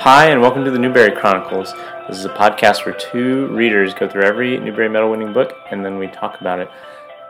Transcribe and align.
Hi, 0.00 0.26
and 0.26 0.42
welcome 0.42 0.62
to 0.64 0.70
the 0.70 0.78
Newbery 0.78 1.10
Chronicles. 1.10 1.72
This 2.06 2.18
is 2.18 2.26
a 2.26 2.28
podcast 2.28 2.84
where 2.84 2.94
two 2.94 3.48
readers 3.48 3.94
go 3.94 4.06
through 4.06 4.22
every 4.22 4.58
Newbery 4.58 4.88
Medal 4.90 5.10
winning 5.10 5.32
book 5.32 5.56
and 5.70 5.84
then 5.84 5.98
we 5.98 6.06
talk 6.06 6.40
about 6.40 6.60
it. 6.60 6.70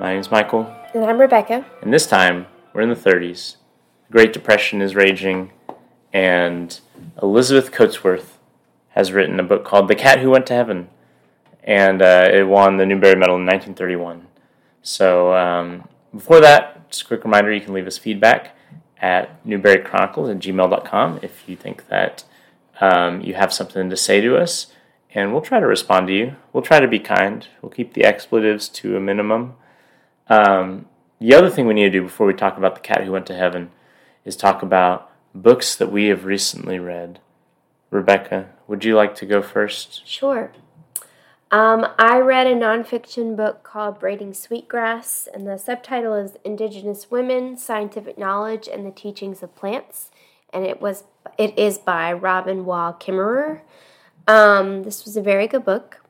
My 0.01 0.11
name 0.11 0.21
is 0.21 0.31
Michael. 0.31 0.75
And 0.93 1.05
I'm 1.05 1.19
Rebecca. 1.19 1.65
And 1.81 1.95
this 1.95 2.07
time, 2.07 2.47
we're 2.75 2.83
in 2.83 2.91
the 2.91 2.97
30s. 2.97 3.57
The 4.09 4.13
Great 4.13 4.33
Depression 4.33 4.83
is 4.83 4.95
raging, 4.95 5.53
and 6.13 6.79
Elizabeth 7.23 7.71
Coatsworth 7.71 8.37
has 8.91 9.13
written 9.13 9.39
a 9.39 9.45
book 9.45 9.65
called 9.65 9.89
The 9.89 9.95
Cat 9.95 10.19
Who 10.19 10.31
Went 10.31 10.47
to 10.47 10.55
Heaven, 10.55 10.89
and 11.63 12.03
uh, 12.03 12.29
it 12.31 12.49
won 12.49 12.77
the 12.77 12.85
Newbery 12.85 13.15
Medal 13.15 13.37
in 13.37 13.47
1931. 13.47 14.27
So, 14.83 15.35
um, 15.35 15.89
before 16.13 16.41
that, 16.41 16.91
just 16.91 17.03
a 17.03 17.07
quick 17.07 17.25
reminder 17.25 17.53
you 17.53 17.61
can 17.61 17.75
leave 17.75 17.87
us 17.87 17.97
feedback 17.97 18.57
at 19.01 19.45
newberychronicles 19.47 20.31
at 20.31 20.39
gmail.com 20.39 21.21
if 21.23 21.49
you 21.49 21.55
think 21.55 21.89
that 21.89 22.25
um, 22.81 23.21
you 23.21 23.35
have 23.35 23.53
something 23.53 23.91
to 23.91 23.97
say 23.97 24.21
to 24.21 24.37
us, 24.37 24.69
and 25.15 25.33
we'll 25.33 25.43
try 25.43 25.61
to 25.61 25.67
respond 25.67 26.09
to 26.09 26.15
you. 26.15 26.37
We'll 26.53 26.63
try 26.63 26.81
to 26.81 26.89
be 26.89 26.99
kind. 26.99 27.47
We'll 27.63 27.71
keep 27.71 27.95
the 27.95 28.05
expletives 28.05 28.69
to 28.71 28.97
a 28.97 29.01
minimum. 29.01 29.55
Um, 30.29 30.87
the 31.21 31.35
other 31.35 31.49
thing 31.49 31.67
we 31.67 31.75
need 31.75 31.85
to 31.85 31.91
do 31.91 32.03
before 32.03 32.27
we 32.27 32.35
talk 32.35 32.59
about 32.59 32.75
the 32.75 32.81
cat 32.81 33.05
who 33.05 33.13
went 33.13 33.27
to 33.27 33.37
heaven 33.37 33.71
is 34.25 34.37
talk 34.37 34.63
about 34.63 35.11
books 35.35 35.75
that 35.75 35.91
we 35.91 36.07
have 36.07 36.25
recently 36.25 36.79
read. 36.79 37.21
Rebecca, 37.91 38.51
would 38.67 38.85
you 38.85 38.97
like 38.97 39.15
to 39.17 39.27
go 39.27 39.41
first? 39.41 40.07
Sure. 40.07 40.53
Um, 41.51 41.87
I 41.97 42.19
read 42.19 42.49
a 42.49 42.55
nonfiction 42.55 43.37
book 43.37 43.63
called 43.63 44.01
Braiding 44.01 44.35
Sweetgrass, 44.35 45.29
and 45.33 45.47
the 45.47 45.57
subtitle 45.57 46.15
is 46.15 46.37
Indigenous 46.45 47.09
Women, 47.09 47.57
Scientific 47.57 48.19
Knowledge, 48.19 48.69
and 48.71 48.85
the 48.85 48.91
Teachings 48.91 49.45
of 49.45 49.55
Plants. 49.55 50.11
And 50.53 50.65
it 50.65 50.81
was 50.81 51.05
it 51.39 51.59
is 51.59 51.79
by 51.79 52.13
Robin 52.13 52.65
Wall 52.65 52.93
Kimmerer. 52.95 53.61
Um, 54.27 54.83
this 54.83 55.05
was 55.05 55.17
a 55.17 55.23
very 55.23 55.47
good 55.47 55.65
book. 55.65 56.03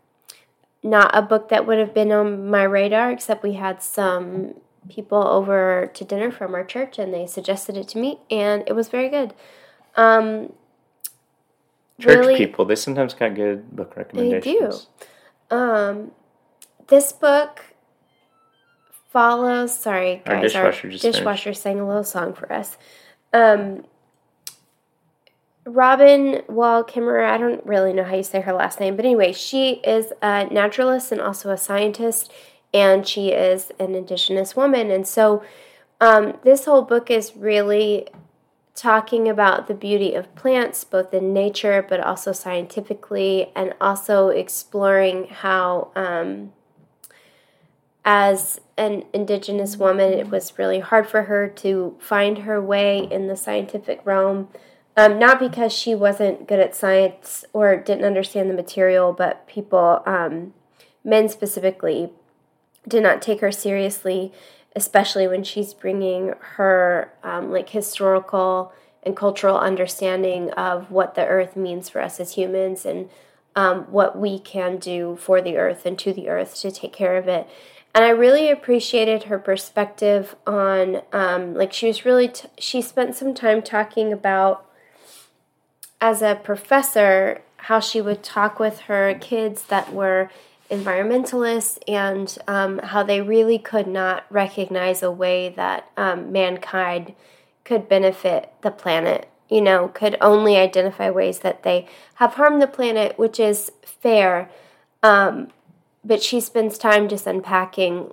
Not 0.83 1.11
a 1.17 1.23
book 1.23 1.49
that 1.49 1.67
would 1.67 1.79
have 1.79 1.93
been 1.93 2.13
on 2.13 2.49
my 2.49 2.63
radar, 2.63 3.11
except 3.11 3.43
we 3.43 3.55
had 3.55 3.83
some 3.83 4.55
people 4.89 5.27
over 5.27 5.91
to 5.93 6.05
dinner 6.05 6.31
from 6.31 6.55
our 6.55 6.65
church 6.65 6.99
and 6.99 7.13
they 7.13 7.27
suggested 7.27 7.77
it 7.77 7.89
to 7.89 7.99
me, 7.99 8.21
and 8.31 8.63
it 8.67 8.75
was 8.75 8.89
very 8.89 9.09
good. 9.09 9.35
Um, 9.97 10.53
church 12.01 12.19
really, 12.19 12.37
people, 12.37 12.65
they 12.65 12.77
sometimes 12.77 13.15
got 13.15 13.35
good 13.35 13.75
book 13.75 13.97
recommendations. 13.97 14.45
They 14.45 15.57
do. 15.57 15.57
Um, 15.57 16.11
this 16.89 17.13
book 17.13 17.65
follows. 19.11 19.77
Sorry, 19.77 20.23
guys, 20.25 20.55
our 20.55 20.71
dishwasher, 20.71 20.89
our 20.89 20.99
dishwasher 20.99 21.55
sang 21.55 21.81
a 21.81 21.87
little 21.87 22.05
song 22.05 22.33
for 22.33 22.53
us. 22.53 22.77
Um, 23.33 23.85
Robin 25.67 26.43
Wall 26.49 26.85
Kimmerer, 26.85 27.29
I 27.29 27.39
don't 27.39 27.67
really 27.67 27.93
know 27.93 28.05
how 28.05 28.15
you 28.15 28.23
say 28.23 28.41
her 28.41 28.53
last 28.53 28.79
name, 28.79 28.95
but 28.95 29.05
anyway, 29.05 29.33
she 29.33 29.81
is 29.85 30.13
a 30.23 30.47
naturalist 30.47 31.11
and 31.11 31.21
also 31.21 31.51
a 31.51 31.59
scientist, 31.59 32.33
and 32.73 33.07
she 33.07 33.31
is 33.31 33.73
an 33.81 33.97
indigenous 33.97 34.55
woman. 34.55 34.93
And 34.93 35.07
so 35.07 35.43
um, 36.01 36.39
this 36.45 36.67
whole 36.67 36.83
book 36.83 37.11
is 37.11 37.35
really 37.35 38.07
talking 38.77 39.29
about 39.29 39.67
the 39.67 39.75
beauty 39.75 40.15
of 40.15 40.33
plants, 40.37 40.85
both 40.85 41.13
in 41.13 41.33
nature 41.33 41.85
but 41.87 41.99
also 41.99 42.31
scientifically, 42.31 43.51
and 43.57 43.75
also 43.81 44.29
exploring 44.29 45.27
how, 45.29 45.91
um, 45.97 46.53
as 48.05 48.61
an 48.77 49.05
indigenous 49.13 49.77
woman, 49.77 50.13
it 50.13 50.31
was 50.31 50.57
really 50.59 50.79
hard 50.79 51.09
for 51.09 51.23
her 51.23 51.49
to 51.49 51.97
find 51.99 52.39
her 52.39 52.63
way 52.63 53.09
in 53.11 53.27
the 53.27 53.37
scientific 53.37 54.01
realm. 54.05 54.49
Um, 54.97 55.19
not 55.19 55.39
because 55.39 55.73
she 55.73 55.95
wasn't 55.95 56.49
good 56.49 56.59
at 56.59 56.75
science 56.75 57.45
or 57.53 57.77
didn't 57.77 58.05
understand 58.05 58.49
the 58.49 58.55
material, 58.55 59.13
but 59.13 59.47
people, 59.47 60.03
um, 60.07 60.55
men 61.05 61.29
specifically, 61.29 62.11
did 62.89 63.03
not 63.03 63.21
take 63.21 63.41
her 63.41 63.53
seriously 63.53 64.33
especially 64.77 65.27
when 65.27 65.43
she's 65.43 65.73
bringing 65.73 66.35
her 66.57 67.11
um, 67.25 67.51
like 67.51 67.71
historical 67.71 68.73
and 69.03 69.17
cultural 69.17 69.59
understanding 69.59 70.51
of 70.51 70.91
what 70.91 71.15
the 71.15 71.27
earth 71.27 71.57
means 71.57 71.89
for 71.89 72.03
us 72.03 72.21
as 72.21 72.35
humans 72.35 72.85
and 72.85 73.09
um, 73.57 73.85
what 73.85 74.19
we 74.19 74.39
can 74.39 74.77
do 74.77 75.17
for 75.19 75.41
the 75.41 75.57
earth 75.57 75.87
and 75.87 75.99
to 75.99 76.13
the 76.13 76.29
earth 76.29 76.55
to 76.61 76.71
take 76.71 76.93
care 76.93 77.17
of 77.17 77.27
it. 77.27 77.49
And 77.95 78.05
i 78.05 78.11
really 78.11 78.51
appreciated 78.51 79.25
her 79.25 79.39
perspective 79.39 80.37
on 80.47 81.01
um, 81.11 81.55
like 81.55 81.73
she 81.73 81.87
was 81.87 82.05
really 82.05 82.29
t- 82.29 82.49
she 82.59 82.83
spent 82.83 83.17
some 83.17 83.33
time 83.33 83.63
talking 83.63 84.13
about 84.13 84.66
as 86.01 86.23
a 86.23 86.41
professor 86.43 87.43
how 87.57 87.81
she 87.81 88.01
would 88.01 88.23
talk 88.23 88.61
with 88.61 88.81
her 88.83 89.15
kids 89.21 89.65
that 89.65 89.93
were 89.93 90.31
environmentalists 90.71 91.79
and 91.89 92.39
um, 92.47 92.79
how 92.79 93.03
they 93.03 93.21
really 93.21 93.59
could 93.59 93.87
not 93.87 94.25
recognize 94.31 95.03
a 95.03 95.11
way 95.11 95.49
that 95.49 95.91
um, 95.97 96.31
mankind 96.33 97.15
could 97.65 97.89
benefit 97.89 98.53
the 98.63 98.71
planet. 98.71 99.29
You 99.49 99.61
know, 99.61 99.89
could 99.89 100.17
only 100.21 100.57
identify 100.57 101.11
ways 101.11 101.41
that 101.41 101.63
they 101.63 101.87
have 102.15 102.35
harmed 102.35 102.61
the 102.61 102.67
planet, 102.67 103.19
which 103.19 103.39
is 103.39 103.71
fair. 103.83 104.51
Um, 105.03 105.53
but 106.05 106.23
she 106.23 106.41
spends 106.41 106.79
time 106.79 107.09
just 107.09 107.27
unpacking, 107.27 108.13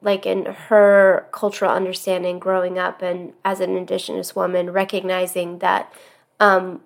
like 0.00 0.24
in 0.24 0.44
her 0.44 1.26
cultural 1.32 1.72
understanding 1.72 2.38
growing 2.38 2.78
up 2.78 3.02
and 3.02 3.32
as 3.44 3.58
an 3.58 3.76
Indigenous 3.76 4.36
woman, 4.36 4.70
recognizing 4.70 5.58
that 5.58 5.92
um, 6.38 6.80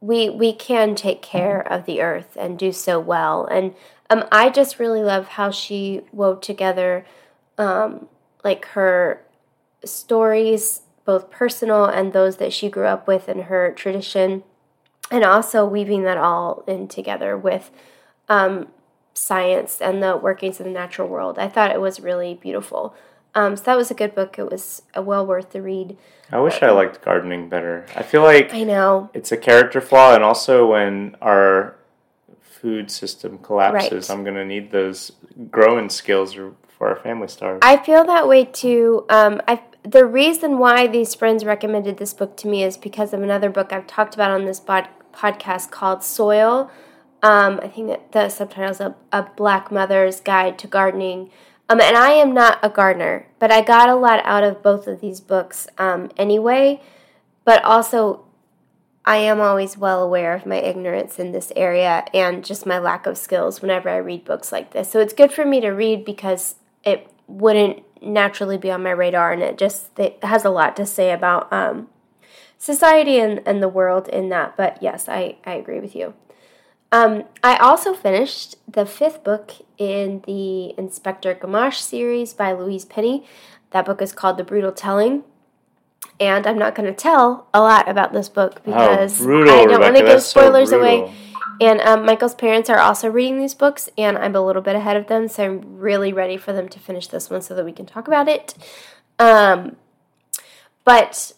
we 0.00 0.30
we 0.30 0.52
can 0.52 0.94
take 0.94 1.22
care 1.22 1.60
of 1.60 1.84
the 1.84 2.00
earth 2.00 2.36
and 2.38 2.58
do 2.58 2.72
so 2.72 3.00
well. 3.00 3.46
And 3.46 3.74
um, 4.10 4.24
I 4.30 4.50
just 4.50 4.78
really 4.78 5.02
love 5.02 5.28
how 5.28 5.50
she 5.50 6.02
wove 6.12 6.40
together 6.40 7.04
um, 7.58 8.08
like 8.44 8.64
her 8.66 9.22
stories, 9.84 10.82
both 11.04 11.30
personal 11.30 11.84
and 11.84 12.12
those 12.12 12.36
that 12.36 12.52
she 12.52 12.68
grew 12.68 12.86
up 12.86 13.06
with 13.06 13.28
in 13.28 13.42
her 13.42 13.72
tradition, 13.72 14.44
and 15.10 15.24
also 15.24 15.64
weaving 15.64 16.04
that 16.04 16.18
all 16.18 16.62
in 16.66 16.88
together 16.88 17.36
with 17.36 17.70
um, 18.28 18.68
science 19.14 19.80
and 19.80 20.02
the 20.02 20.16
workings 20.16 20.60
of 20.60 20.66
the 20.66 20.72
natural 20.72 21.08
world. 21.08 21.38
I 21.38 21.48
thought 21.48 21.72
it 21.72 21.80
was 21.80 22.00
really 22.00 22.34
beautiful. 22.34 22.94
Um, 23.34 23.56
so 23.56 23.62
that 23.64 23.76
was 23.76 23.90
a 23.90 23.94
good 23.94 24.14
book. 24.14 24.38
It 24.38 24.50
was 24.50 24.82
a 24.94 25.02
well 25.02 25.26
worth 25.26 25.50
the 25.50 25.62
read. 25.62 25.96
I 26.30 26.40
wish 26.40 26.62
I 26.62 26.70
liked 26.70 27.02
gardening 27.02 27.48
better. 27.48 27.86
I 27.96 28.02
feel 28.02 28.22
like 28.22 28.52
I 28.52 28.64
know 28.64 29.10
it's 29.14 29.32
a 29.32 29.36
character 29.36 29.80
flaw, 29.80 30.14
and 30.14 30.24
also 30.24 30.66
when 30.66 31.16
our 31.20 31.76
food 32.42 32.90
system 32.90 33.38
collapses, 33.38 34.08
right. 34.08 34.16
I'm 34.16 34.24
going 34.24 34.36
to 34.36 34.44
need 34.44 34.72
those 34.72 35.12
growing 35.50 35.88
skills 35.88 36.34
for 36.34 36.88
our 36.88 36.96
family 36.96 37.28
starves. 37.28 37.60
I 37.62 37.76
feel 37.76 38.04
that 38.04 38.28
way 38.28 38.44
too. 38.44 39.04
Um, 39.08 39.40
I 39.46 39.62
the 39.84 40.04
reason 40.04 40.58
why 40.58 40.86
these 40.86 41.14
friends 41.14 41.44
recommended 41.44 41.96
this 41.96 42.12
book 42.12 42.36
to 42.38 42.48
me 42.48 42.62
is 42.62 42.76
because 42.76 43.12
of 43.14 43.22
another 43.22 43.48
book 43.48 43.72
I've 43.72 43.86
talked 43.86 44.14
about 44.14 44.30
on 44.30 44.44
this 44.44 44.60
pod, 44.60 44.88
podcast 45.12 45.70
called 45.70 46.04
Soil. 46.04 46.70
Um, 47.22 47.58
I 47.62 47.68
think 47.68 47.88
that 47.88 48.12
the 48.12 48.28
subtitle 48.28 48.70
is 48.70 48.80
a, 48.80 48.94
a 49.12 49.22
Black 49.36 49.72
Mother's 49.72 50.20
Guide 50.20 50.58
to 50.58 50.66
Gardening. 50.66 51.30
Um, 51.68 51.80
and 51.80 51.96
I 51.96 52.12
am 52.12 52.32
not 52.32 52.58
a 52.62 52.70
gardener, 52.70 53.26
but 53.38 53.52
I 53.52 53.60
got 53.60 53.88
a 53.88 53.94
lot 53.94 54.24
out 54.24 54.42
of 54.42 54.62
both 54.62 54.86
of 54.86 55.00
these 55.00 55.20
books 55.20 55.66
um, 55.76 56.10
anyway. 56.16 56.80
But 57.44 57.62
also, 57.62 58.24
I 59.04 59.16
am 59.16 59.40
always 59.40 59.76
well 59.76 60.02
aware 60.02 60.34
of 60.34 60.46
my 60.46 60.56
ignorance 60.56 61.18
in 61.18 61.32
this 61.32 61.52
area 61.56 62.04
and 62.12 62.44
just 62.44 62.66
my 62.66 62.78
lack 62.78 63.06
of 63.06 63.16
skills 63.16 63.62
whenever 63.62 63.88
I 63.88 63.96
read 63.96 64.24
books 64.24 64.52
like 64.52 64.72
this. 64.72 64.90
So 64.90 65.00
it's 65.00 65.14
good 65.14 65.32
for 65.32 65.44
me 65.44 65.60
to 65.60 65.70
read 65.70 66.04
because 66.04 66.56
it 66.84 67.10
wouldn't 67.26 67.82
naturally 68.02 68.58
be 68.58 68.70
on 68.70 68.82
my 68.82 68.90
radar, 68.90 69.32
and 69.32 69.42
it 69.42 69.58
just 69.58 69.98
it 69.98 70.22
has 70.22 70.44
a 70.44 70.50
lot 70.50 70.76
to 70.76 70.86
say 70.86 71.10
about 71.10 71.52
um, 71.52 71.88
society 72.58 73.18
and, 73.18 73.40
and 73.46 73.62
the 73.62 73.68
world 73.68 74.08
in 74.08 74.28
that. 74.30 74.56
But 74.56 74.82
yes, 74.82 75.08
I, 75.08 75.36
I 75.44 75.54
agree 75.54 75.80
with 75.80 75.94
you. 75.94 76.14
Um, 76.90 77.24
I 77.42 77.56
also 77.56 77.92
finished 77.92 78.56
the 78.66 78.86
fifth 78.86 79.22
book 79.22 79.52
in 79.76 80.22
the 80.26 80.78
Inspector 80.78 81.32
Gamache 81.34 81.80
series 81.80 82.32
by 82.32 82.52
Louise 82.52 82.84
Penny. 82.84 83.26
That 83.70 83.84
book 83.84 84.00
is 84.00 84.12
called 84.12 84.38
The 84.38 84.44
Brutal 84.44 84.72
Telling. 84.72 85.24
And 86.20 86.46
I'm 86.46 86.58
not 86.58 86.74
going 86.74 86.88
to 86.88 86.94
tell 86.94 87.48
a 87.52 87.60
lot 87.60 87.88
about 87.88 88.12
this 88.12 88.28
book 88.28 88.62
because 88.64 89.18
brutal, 89.18 89.54
I 89.54 89.64
don't 89.66 89.80
want 89.80 89.96
to 89.96 90.02
give 90.02 90.22
spoilers 90.22 90.70
so 90.70 90.78
away. 90.78 91.12
And 91.60 91.80
um, 91.80 92.06
Michael's 92.06 92.34
parents 92.34 92.70
are 92.70 92.78
also 92.78 93.08
reading 93.08 93.38
these 93.38 93.54
books, 93.54 93.88
and 93.98 94.16
I'm 94.16 94.36
a 94.36 94.40
little 94.40 94.62
bit 94.62 94.76
ahead 94.76 94.96
of 94.96 95.08
them, 95.08 95.26
so 95.26 95.44
I'm 95.44 95.78
really 95.78 96.12
ready 96.12 96.36
for 96.36 96.52
them 96.52 96.68
to 96.68 96.78
finish 96.78 97.08
this 97.08 97.30
one 97.30 97.42
so 97.42 97.54
that 97.54 97.64
we 97.64 97.72
can 97.72 97.84
talk 97.84 98.06
about 98.06 98.28
it. 98.28 98.54
Um, 99.18 99.76
but 100.84 101.32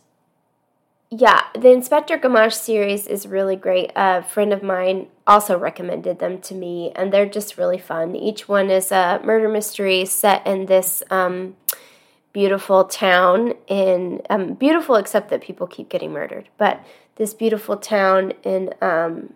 yeah, 1.11 1.43
the 1.59 1.71
Inspector 1.71 2.17
Gamache 2.19 2.53
series 2.53 3.09
is 3.09 3.27
really 3.27 3.57
great. 3.57 3.91
A 3.97 4.23
friend 4.23 4.53
of 4.53 4.63
mine 4.63 5.09
also 5.27 5.59
recommended 5.59 6.21
them 6.21 6.41
to 6.43 6.55
me, 6.55 6.93
and 6.95 7.13
they're 7.13 7.27
just 7.27 7.59
really 7.59 7.79
fun. 7.79 8.15
Each 8.15 8.49
one 8.49 8.71
is 8.71 8.93
a 8.93 9.21
murder 9.25 9.49
mystery 9.49 10.05
set 10.05 10.47
in 10.47 10.67
this 10.67 11.03
um, 11.11 11.57
beautiful 12.33 12.85
town. 12.85 13.55
In 13.67 14.23
um, 14.31 14.55
beautiful, 14.55 14.95
except 14.95 15.31
that 15.31 15.41
people 15.41 15.67
keep 15.67 15.89
getting 15.89 16.13
murdered. 16.13 16.49
But 16.59 16.81
this 17.17 17.35
beautiful 17.35 17.77
town 17.77 18.33
in 18.45 18.73
um, 18.81 19.35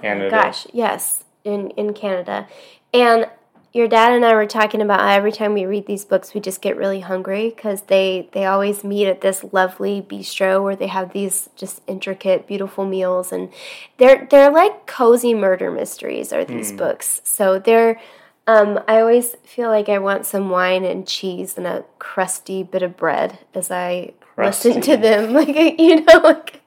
Canada. 0.00 0.26
Oh 0.26 0.30
gosh, 0.30 0.68
yes, 0.72 1.24
in 1.42 1.70
in 1.70 1.94
Canada, 1.94 2.46
and 2.94 3.28
your 3.72 3.86
dad 3.86 4.12
and 4.12 4.24
I 4.24 4.34
were 4.34 4.46
talking 4.46 4.82
about 4.82 5.00
how 5.00 5.08
every 5.08 5.30
time 5.30 5.54
we 5.54 5.64
read 5.64 5.86
these 5.86 6.04
books, 6.04 6.34
we 6.34 6.40
just 6.40 6.60
get 6.60 6.76
really 6.76 7.00
hungry 7.00 7.50
because 7.50 7.82
they 7.82 8.28
they 8.32 8.44
always 8.44 8.82
meet 8.82 9.06
at 9.06 9.20
this 9.20 9.44
lovely 9.52 10.02
bistro 10.02 10.62
where 10.62 10.74
they 10.74 10.88
have 10.88 11.12
these 11.12 11.48
just 11.54 11.80
intricate, 11.86 12.48
beautiful 12.48 12.84
meals, 12.84 13.30
and 13.30 13.52
they're 13.98 14.26
they're 14.30 14.50
like 14.50 14.86
cozy 14.86 15.34
murder 15.34 15.70
mysteries. 15.70 16.32
Are 16.32 16.44
these 16.44 16.72
books? 16.72 17.20
So 17.24 17.58
they're. 17.58 18.00
Um, 18.46 18.80
I 18.88 19.00
always 19.00 19.36
feel 19.44 19.68
like 19.68 19.88
I 19.88 19.98
want 19.98 20.26
some 20.26 20.50
wine 20.50 20.84
and 20.84 21.06
cheese 21.06 21.56
and 21.56 21.68
a 21.68 21.84
crusty 22.00 22.64
bit 22.64 22.82
of 22.82 22.96
bread 22.96 23.38
as 23.54 23.70
I 23.70 24.14
listen 24.36 24.80
to 24.80 24.96
them. 24.96 25.32
Like 25.34 25.78
you 25.78 26.04
know, 26.04 26.18
like 26.18 26.60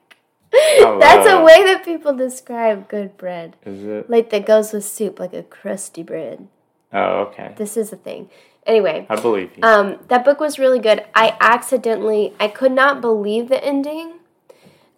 that's 0.54 1.30
a 1.30 1.44
way 1.44 1.64
that 1.64 1.84
people 1.84 2.16
describe 2.16 2.88
good 2.88 3.18
bread. 3.18 3.58
Is 3.66 3.84
it? 3.84 4.10
Like 4.10 4.30
that 4.30 4.46
goes 4.46 4.72
with 4.72 4.86
soup, 4.86 5.20
like 5.20 5.34
a 5.34 5.44
crusty 5.44 6.04
bread. 6.04 6.48
Oh, 6.94 7.22
okay. 7.28 7.54
This 7.57 7.75
is 7.78 7.92
a 7.92 7.95
thing. 7.98 8.30
Anyway, 8.66 9.06
I 9.10 9.16
believe 9.19 9.51
you. 9.57 9.63
um, 9.63 10.00
that 10.07 10.24
book 10.24 10.40
was 10.40 10.57
really 10.60 10.80
good. 10.80 11.04
I 11.13 11.36
accidentally, 11.42 12.34
I 12.40 12.48
could 12.48 12.72
not 12.72 13.01
believe 13.01 13.50
the 13.50 13.62
ending. 13.63 14.19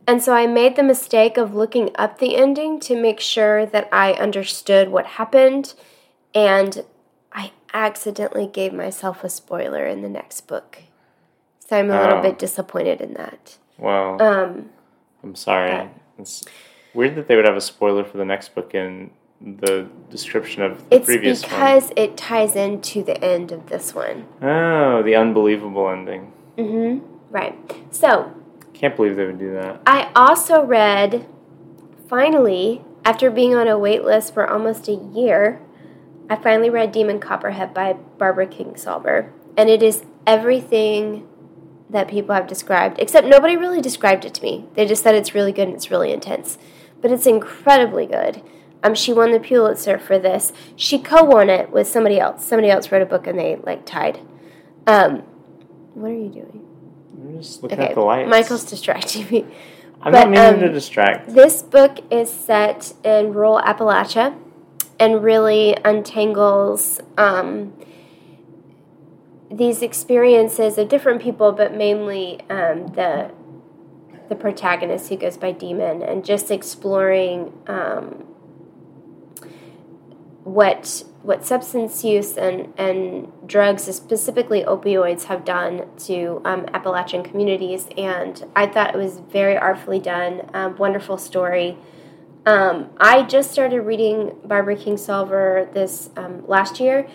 And 0.07 0.21
so 0.21 0.33
I 0.35 0.45
made 0.45 0.75
the 0.75 0.83
mistake 0.83 1.35
of 1.37 1.55
looking 1.55 1.89
up 1.95 2.19
the 2.19 2.35
ending 2.35 2.79
to 2.81 2.95
make 3.01 3.19
sure 3.19 3.65
that 3.65 3.89
I 3.91 4.13
understood 4.13 4.89
what 4.89 5.05
happened. 5.07 5.73
And 6.35 6.83
I 7.33 7.53
accidentally 7.73 8.45
gave 8.45 8.71
myself 8.71 9.23
a 9.23 9.29
spoiler 9.29 9.85
in 9.87 10.03
the 10.03 10.09
next 10.09 10.41
book. 10.41 10.79
So 11.67 11.75
I'm 11.77 11.89
a 11.89 11.99
little 11.99 12.19
Oh. 12.19 12.21
bit 12.21 12.37
disappointed 12.37 13.01
in 13.01 13.13
that. 13.15 13.57
well, 13.79 14.21
Um, 14.21 14.69
I'm 15.23 15.33
sorry. 15.35 15.71
but- 15.71 15.87
It's 16.19 16.45
weird 16.93 17.15
that 17.15 17.27
they 17.27 17.35
would 17.35 17.45
have 17.47 17.57
a 17.57 17.61
spoiler 17.61 18.03
for 18.05 18.17
the 18.17 18.23
next 18.25 18.53
book 18.53 18.75
in 18.75 19.09
the 19.45 19.87
description 20.09 20.63
of 20.63 20.89
the 20.89 20.95
it's 20.95 21.05
previous 21.05 21.41
because 21.41 21.91
it 21.95 22.17
ties 22.17 22.55
into 22.55 23.03
the 23.03 23.23
end 23.23 23.51
of 23.51 23.67
this 23.69 23.93
one. 23.93 24.25
one. 24.39 24.49
Oh, 24.49 25.03
the 25.03 25.15
unbelievable 25.15 25.89
ending. 25.89 26.33
hmm 26.57 26.99
Right. 27.29 27.55
So 27.91 28.33
Can't 28.73 28.95
believe 28.95 29.15
they 29.15 29.25
would 29.25 29.39
do 29.39 29.53
that. 29.53 29.81
I 29.85 30.11
also 30.15 30.63
read, 30.63 31.27
finally, 32.07 32.81
after 33.03 33.29
being 33.29 33.53
on 33.53 33.67
a 33.67 33.77
wait 33.77 34.03
list 34.03 34.33
for 34.33 34.49
almost 34.49 34.87
a 34.87 34.93
year, 34.93 35.61
I 36.29 36.35
finally 36.35 36.69
read 36.69 36.91
Demon 36.91 37.19
Copperhead 37.19 37.73
by 37.73 37.93
Barbara 37.93 38.47
Kingsolver. 38.47 39.31
And 39.57 39.69
it 39.69 39.83
is 39.83 40.05
everything 40.25 41.27
that 41.89 42.07
people 42.07 42.33
have 42.33 42.47
described, 42.47 42.99
except 42.99 43.27
nobody 43.27 43.55
really 43.55 43.81
described 43.81 44.25
it 44.25 44.33
to 44.33 44.41
me. 44.41 44.65
They 44.73 44.85
just 44.85 45.03
said 45.03 45.13
it's 45.15 45.35
really 45.35 45.51
good 45.51 45.67
and 45.67 45.75
it's 45.75 45.91
really 45.91 46.11
intense. 46.11 46.57
But 47.01 47.11
it's 47.11 47.27
incredibly 47.27 48.05
good. 48.07 48.41
Um, 48.85 48.93
she 48.93 49.11
won 49.13 49.31
the 49.31 49.39
Pulitzer 49.39 49.97
for 49.97 50.19
this. 50.19 50.53
She 50.75 50.99
co-won 50.99 51.49
it 51.49 51.71
with 51.71 51.87
somebody 51.87 52.19
else. 52.19 52.45
Somebody 52.45 52.69
else 52.69 52.91
wrote 52.91 53.01
a 53.01 53.05
book 53.07 53.25
and 53.25 53.39
they 53.39 53.55
like 53.55 53.83
tied. 53.83 54.19
Um, 54.85 55.23
what 55.95 56.11
are 56.11 56.13
you 56.13 56.29
doing? 56.29 56.63
I'm 57.19 57.41
just 57.41 57.63
looking 57.63 57.79
Okay, 57.79 57.89
at 57.89 57.95
the 57.95 58.01
lights. 58.01 58.29
Michael's 58.29 58.63
distracting 58.63 59.27
me. 59.31 59.45
I'm 60.01 60.11
but, 60.11 60.25
not 60.25 60.29
meaning 60.29 60.59
to 60.59 60.67
um, 60.67 60.73
distract. 60.73 61.33
This 61.33 61.63
book 61.63 61.97
is 62.11 62.31
set 62.31 62.93
in 63.03 63.33
rural 63.33 63.59
Appalachia 63.59 64.37
and 64.99 65.23
really 65.23 65.75
untangles 65.83 67.01
um, 67.17 67.73
these 69.49 69.81
experiences 69.81 70.77
of 70.77 70.89
different 70.89 71.23
people, 71.23 71.53
but 71.53 71.73
mainly 71.73 72.39
um, 72.51 72.87
the 72.89 73.31
the 74.29 74.35
protagonist 74.35 75.09
who 75.09 75.17
goes 75.17 75.37
by 75.37 75.51
Demon, 75.51 76.01
and 76.01 76.25
just 76.25 76.51
exploring 76.51 77.53
um, 77.67 78.25
what 80.45 81.03
what 81.23 81.43
substance 81.43 82.03
use 82.03 82.37
and, 82.37 82.71
and 82.77 83.31
drugs, 83.47 83.83
specifically 83.83 84.63
opioids, 84.63 85.23
have 85.23 85.43
done 85.43 85.87
to 85.97 86.39
um, 86.45 86.67
Appalachian 86.71 87.23
communities. 87.23 87.87
And 87.97 88.45
I 88.55 88.67
thought 88.67 88.93
it 88.93 88.97
was 88.97 89.17
very 89.17 89.57
artfully 89.57 89.99
done, 89.99 90.47
um, 90.53 90.77
wonderful 90.77 91.17
story. 91.17 91.79
Um, 92.45 92.91
I 92.99 93.23
just 93.23 93.49
started 93.51 93.81
reading 93.81 94.35
Barbara 94.45 94.75
Kingsolver 94.75 95.73
this 95.73 96.11
um, 96.15 96.47
last 96.47 96.79
year, 96.79 97.07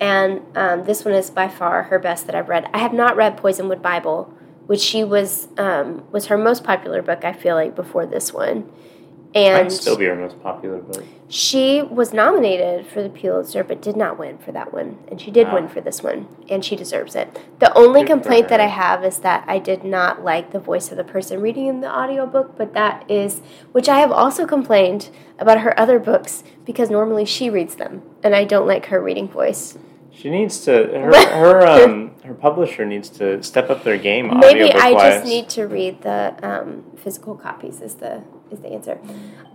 and 0.00 0.40
um, 0.56 0.84
this 0.84 1.04
one 1.04 1.12
is 1.12 1.28
by 1.28 1.48
far 1.48 1.82
her 1.84 1.98
best 1.98 2.24
that 2.24 2.34
I've 2.34 2.48
read. 2.48 2.70
I 2.72 2.78
have 2.78 2.94
not 2.94 3.16
read 3.16 3.36
Poisonwood 3.36 3.82
Bible, 3.82 4.32
which 4.64 4.80
she 4.80 5.04
was 5.04 5.48
um, 5.58 6.10
was 6.10 6.26
her 6.26 6.38
most 6.38 6.64
popular 6.64 7.02
book. 7.02 7.22
I 7.22 7.34
feel 7.34 7.54
like 7.54 7.76
before 7.76 8.06
this 8.06 8.32
one, 8.32 8.72
and 9.34 9.64
Might 9.64 9.72
still 9.72 9.96
be 9.96 10.08
our 10.08 10.16
most 10.16 10.42
popular 10.42 10.78
book. 10.78 11.04
she 11.28 11.82
was 11.82 12.12
nominated 12.14 12.86
for 12.86 13.02
the 13.02 13.10
Pulitzer, 13.10 13.62
but 13.62 13.82
did 13.82 13.94
not 13.96 14.18
win 14.18 14.38
for 14.38 14.52
that 14.52 14.72
one. 14.72 14.96
And 15.08 15.20
she 15.20 15.30
did 15.30 15.48
Ah. 15.48 15.54
win 15.54 15.68
for 15.68 15.80
this 15.82 16.02
one, 16.02 16.28
and 16.48 16.64
she 16.64 16.74
deserves 16.76 17.14
it. 17.14 17.38
The 17.58 17.72
only 17.76 18.00
Good 18.00 18.08
complaint 18.08 18.48
that. 18.48 18.60
I 18.60 18.66
have 18.66 19.04
is 19.04 19.18
that 19.18 19.44
I 19.46 19.58
did 19.58 19.84
not 19.84 20.24
like 20.24 20.50
the 20.52 20.58
voice 20.58 20.90
of 20.90 20.96
the 20.96 21.04
person 21.04 21.40
reading 21.42 21.66
in 21.66 21.80
the 21.82 21.94
audiobook, 21.94 22.56
but 22.56 22.72
that 22.72 23.04
is, 23.08 23.42
which 23.72 23.88
I 23.88 23.98
have 24.00 24.10
also 24.10 24.46
complained 24.46 25.10
about 25.38 25.60
her 25.60 25.78
other 25.78 25.98
books 25.98 26.42
because 26.64 26.88
normally 26.90 27.24
she 27.26 27.50
reads 27.50 27.74
them, 27.76 28.02
and 28.22 28.34
I 28.34 28.44
don't 28.44 28.66
like 28.66 28.86
her 28.86 29.00
reading 29.00 29.28
voice. 29.28 29.76
She 30.10 30.30
needs 30.30 30.64
to 30.64 30.72
her 30.72 31.12
her 31.36 31.66
um 31.84 32.10
her 32.24 32.34
publisher 32.34 32.84
needs 32.84 33.08
to 33.10 33.40
step 33.42 33.70
up 33.70 33.84
their 33.84 33.98
game. 33.98 34.32
Maybe 34.40 34.72
I 34.72 34.92
just 34.94 35.24
need 35.26 35.48
to 35.50 35.66
read 35.68 36.02
the 36.02 36.34
um, 36.42 36.82
physical 36.96 37.36
copies. 37.36 37.80
Is 37.80 37.94
the 37.96 38.24
is 38.50 38.60
the 38.60 38.68
answer. 38.68 38.98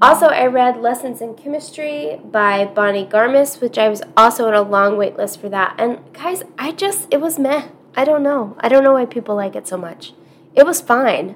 Also, 0.01 0.28
I 0.28 0.45
read 0.45 0.78
Lessons 0.78 1.22
in 1.22 1.36
Chemistry 1.36 2.19
by 2.24 2.66
Bonnie 2.66 3.06
Garmus, 3.06 3.62
which 3.62 3.78
I 3.78 3.90
was 3.90 4.01
also 4.16 4.48
on 4.48 4.54
a 4.54 4.62
long 4.62 4.98
wait 4.98 5.18
list 5.18 5.40
for 5.40 5.50
that. 5.50 5.75
And 5.78 6.00
guys, 6.13 6.44
I 6.57 6.72
just 6.72 7.07
it 7.12 7.22
was 7.22 7.40
meh. 7.40 7.68
I 7.95 8.06
don't 8.06 8.24
know. 8.24 8.57
I 8.60 8.69
don't 8.69 8.84
know 8.84 8.94
why 8.94 9.06
people 9.06 9.36
like 9.36 9.56
it 9.56 9.68
so 9.68 9.78
much. 9.78 10.13
It 10.56 10.66
was 10.66 10.81
fine, 10.81 11.36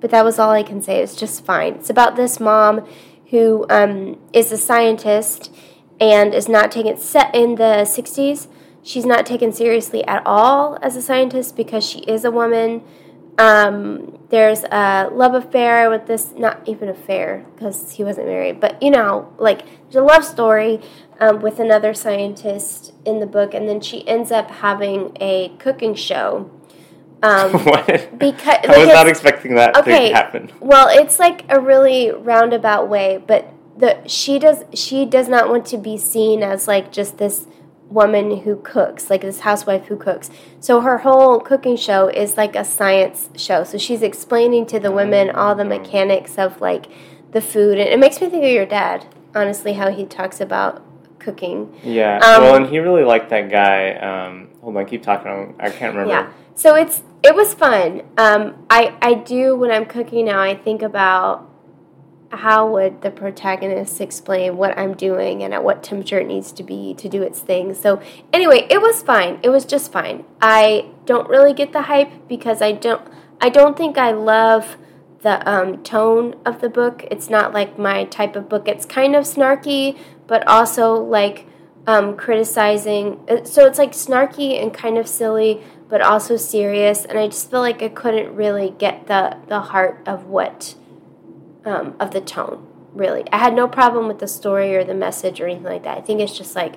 but 0.00 0.10
that 0.10 0.24
was 0.24 0.38
all 0.38 0.50
I 0.50 0.62
can 0.62 0.80
say. 0.82 1.00
It's 1.02 1.16
just 1.16 1.44
fine. 1.44 1.74
It's 1.74 1.90
about 1.90 2.16
this 2.16 2.38
mom 2.38 2.86
who 3.30 3.66
um, 3.68 4.18
is 4.32 4.52
a 4.52 4.56
scientist 4.56 5.52
and 6.00 6.34
is 6.34 6.48
not 6.48 6.70
taken 6.70 6.96
set 6.96 7.34
in 7.34 7.56
the 7.56 7.84
60s 7.84 8.48
she's 8.86 9.04
not 9.04 9.26
taken 9.26 9.52
seriously 9.52 10.06
at 10.06 10.22
all 10.24 10.78
as 10.80 10.94
a 10.94 11.02
scientist 11.02 11.56
because 11.56 11.84
she 11.84 11.98
is 12.00 12.24
a 12.24 12.30
woman 12.30 12.82
um, 13.38 14.18
there's 14.30 14.64
a 14.64 15.08
love 15.12 15.34
affair 15.34 15.90
with 15.90 16.06
this 16.06 16.32
not 16.36 16.66
even 16.66 16.88
affair 16.88 17.44
because 17.54 17.92
he 17.92 18.04
wasn't 18.04 18.26
married 18.26 18.60
but 18.60 18.80
you 18.82 18.90
know 18.90 19.32
like 19.38 19.64
there's 19.84 19.96
a 19.96 20.02
love 20.02 20.24
story 20.24 20.80
um, 21.20 21.40
with 21.40 21.58
another 21.58 21.94
scientist 21.94 22.92
in 23.04 23.20
the 23.20 23.26
book 23.26 23.54
and 23.54 23.68
then 23.68 23.80
she 23.80 24.06
ends 24.08 24.30
up 24.30 24.50
having 24.50 25.16
a 25.20 25.54
cooking 25.58 25.94
show 25.94 26.50
um, 27.22 27.52
what? 27.64 28.18
because 28.18 28.58
I 28.68 28.78
was 28.78 28.88
not 28.88 29.08
expecting 29.08 29.54
that 29.56 29.76
okay 29.76 30.08
to 30.08 30.14
happen. 30.14 30.52
well 30.60 30.88
it's 30.90 31.18
like 31.18 31.44
a 31.48 31.60
really 31.60 32.10
roundabout 32.10 32.88
way 32.88 33.22
but 33.26 33.52
the 33.76 34.06
she 34.06 34.38
does 34.38 34.64
she 34.72 35.04
does 35.04 35.28
not 35.28 35.48
want 35.48 35.66
to 35.66 35.76
be 35.76 35.98
seen 35.98 36.42
as 36.42 36.66
like 36.66 36.90
just 36.90 37.18
this 37.18 37.46
woman 37.90 38.38
who 38.38 38.56
cooks 38.56 39.08
like 39.08 39.20
this 39.20 39.40
housewife 39.40 39.86
who 39.86 39.96
cooks 39.96 40.28
so 40.58 40.80
her 40.80 40.98
whole 40.98 41.38
cooking 41.38 41.76
show 41.76 42.08
is 42.08 42.36
like 42.36 42.56
a 42.56 42.64
science 42.64 43.28
show 43.36 43.62
so 43.62 43.78
she's 43.78 44.02
explaining 44.02 44.66
to 44.66 44.80
the 44.80 44.90
women 44.90 45.30
all 45.30 45.54
the 45.54 45.64
mechanics 45.64 46.36
of 46.36 46.60
like 46.60 46.86
the 47.30 47.40
food 47.40 47.78
and 47.78 47.88
it 47.88 47.98
makes 47.98 48.20
me 48.20 48.28
think 48.28 48.42
of 48.42 48.50
your 48.50 48.66
dad 48.66 49.06
honestly 49.36 49.74
how 49.74 49.90
he 49.90 50.04
talks 50.04 50.40
about 50.40 50.84
cooking 51.26 51.74
Yeah. 51.82 52.18
Um, 52.18 52.42
well, 52.42 52.54
and 52.54 52.66
he 52.66 52.78
really 52.78 53.02
liked 53.02 53.30
that 53.30 53.50
guy. 53.50 53.94
Um, 53.94 54.48
hold 54.62 54.76
on, 54.76 54.86
keep 54.86 55.02
talking. 55.02 55.54
I 55.58 55.70
can't 55.70 55.94
remember. 55.94 56.12
Yeah. 56.12 56.32
So 56.54 56.74
it's 56.74 57.02
it 57.22 57.34
was 57.34 57.52
fun. 57.52 58.02
Um, 58.16 58.64
I 58.70 58.96
I 59.02 59.14
do 59.14 59.56
when 59.56 59.70
I'm 59.70 59.86
cooking 59.86 60.26
now. 60.26 60.40
I 60.40 60.54
think 60.54 60.82
about 60.82 61.50
how 62.36 62.70
would 62.70 63.02
the 63.02 63.10
protagonist 63.10 64.00
explain 64.00 64.56
what 64.56 64.76
I'm 64.78 64.94
doing 64.94 65.42
and 65.42 65.52
at 65.54 65.64
what 65.64 65.82
temperature 65.82 66.18
it 66.20 66.26
needs 66.26 66.52
to 66.52 66.62
be 66.62 66.94
to 66.94 67.08
do 67.08 67.22
its 67.22 67.40
thing. 67.40 67.74
So 67.74 68.00
anyway, 68.32 68.66
it 68.70 68.80
was 68.80 69.02
fine. 69.02 69.38
It 69.42 69.50
was 69.50 69.64
just 69.64 69.92
fine. 69.92 70.24
I 70.40 70.86
don't 71.04 71.28
really 71.28 71.52
get 71.52 71.72
the 71.72 71.82
hype 71.82 72.28
because 72.28 72.62
I 72.62 72.72
don't 72.72 73.02
I 73.40 73.48
don't 73.48 73.76
think 73.76 73.98
I 73.98 74.12
love 74.12 74.76
the 75.22 75.48
um, 75.48 75.82
tone 75.82 76.36
of 76.44 76.60
the 76.60 76.68
book. 76.68 77.04
It's 77.10 77.28
not 77.28 77.52
like 77.52 77.78
my 77.78 78.04
type 78.04 78.36
of 78.36 78.48
book. 78.48 78.68
It's 78.68 78.86
kind 78.86 79.14
of 79.16 79.24
snarky, 79.24 79.98
but 80.26 80.46
also 80.46 80.94
like 80.94 81.46
um, 81.86 82.16
criticizing. 82.16 83.20
uh, 83.28 83.44
So 83.44 83.66
it's 83.66 83.78
like 83.78 83.92
snarky 83.92 84.60
and 84.60 84.72
kind 84.72 84.98
of 84.98 85.06
silly, 85.08 85.62
but 85.88 86.00
also 86.00 86.36
serious. 86.36 87.04
And 87.04 87.18
I 87.18 87.26
just 87.28 87.50
feel 87.50 87.60
like 87.60 87.82
I 87.82 87.88
couldn't 87.88 88.34
really 88.34 88.74
get 88.78 89.06
the 89.06 89.36
the 89.48 89.60
heart 89.60 90.02
of 90.06 90.26
what 90.26 90.74
um, 91.66 91.94
of 92.00 92.12
the 92.12 92.20
tone. 92.20 92.66
Really, 92.94 93.24
I 93.30 93.36
had 93.38 93.54
no 93.54 93.68
problem 93.68 94.08
with 94.08 94.20
the 94.20 94.28
story 94.28 94.74
or 94.74 94.82
the 94.84 94.94
message 94.94 95.40
or 95.40 95.46
anything 95.46 95.64
like 95.64 95.82
that. 95.82 95.98
I 95.98 96.00
think 96.00 96.20
it's 96.20 96.36
just 96.36 96.56
like 96.56 96.76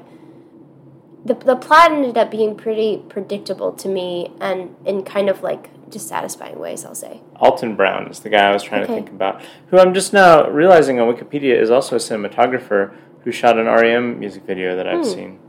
the 1.23 1.33
the 1.33 1.55
plot 1.55 1.91
ended 1.91 2.17
up 2.17 2.29
being 2.31 2.55
pretty 2.55 3.01
predictable 3.07 3.71
to 3.73 3.87
me 3.87 4.33
and 4.41 4.75
in 4.85 5.03
kind 5.03 5.29
of 5.29 5.41
like 5.43 5.69
dissatisfying 5.89 6.59
ways. 6.59 6.83
I'll 6.83 6.93
say. 6.95 7.21
Alton 7.37 7.75
Brown 7.75 8.07
is 8.07 8.19
the 8.19 8.29
guy 8.29 8.49
I 8.49 8.53
was 8.53 8.63
trying 8.63 8.83
Okay. 8.83 8.95
to 8.95 8.99
think 8.99 9.09
about, 9.11 9.41
who 9.69 9.79
I'm 9.79 9.93
just 9.93 10.11
now 10.11 10.49
realizing 10.49 10.99
on 10.99 11.13
Wikipedia 11.13 11.57
is 11.59 11.71
also 11.71 11.95
a 11.95 11.99
cinematographer 11.99 12.93
who 13.23 13.31
shot 13.31 13.57
an 13.57 13.65
REM 13.65 14.19
music 14.19 14.43
video 14.43 14.75
that 14.75 14.87
I've 14.87 15.05
Hmm. 15.05 15.11
seen. 15.13 15.39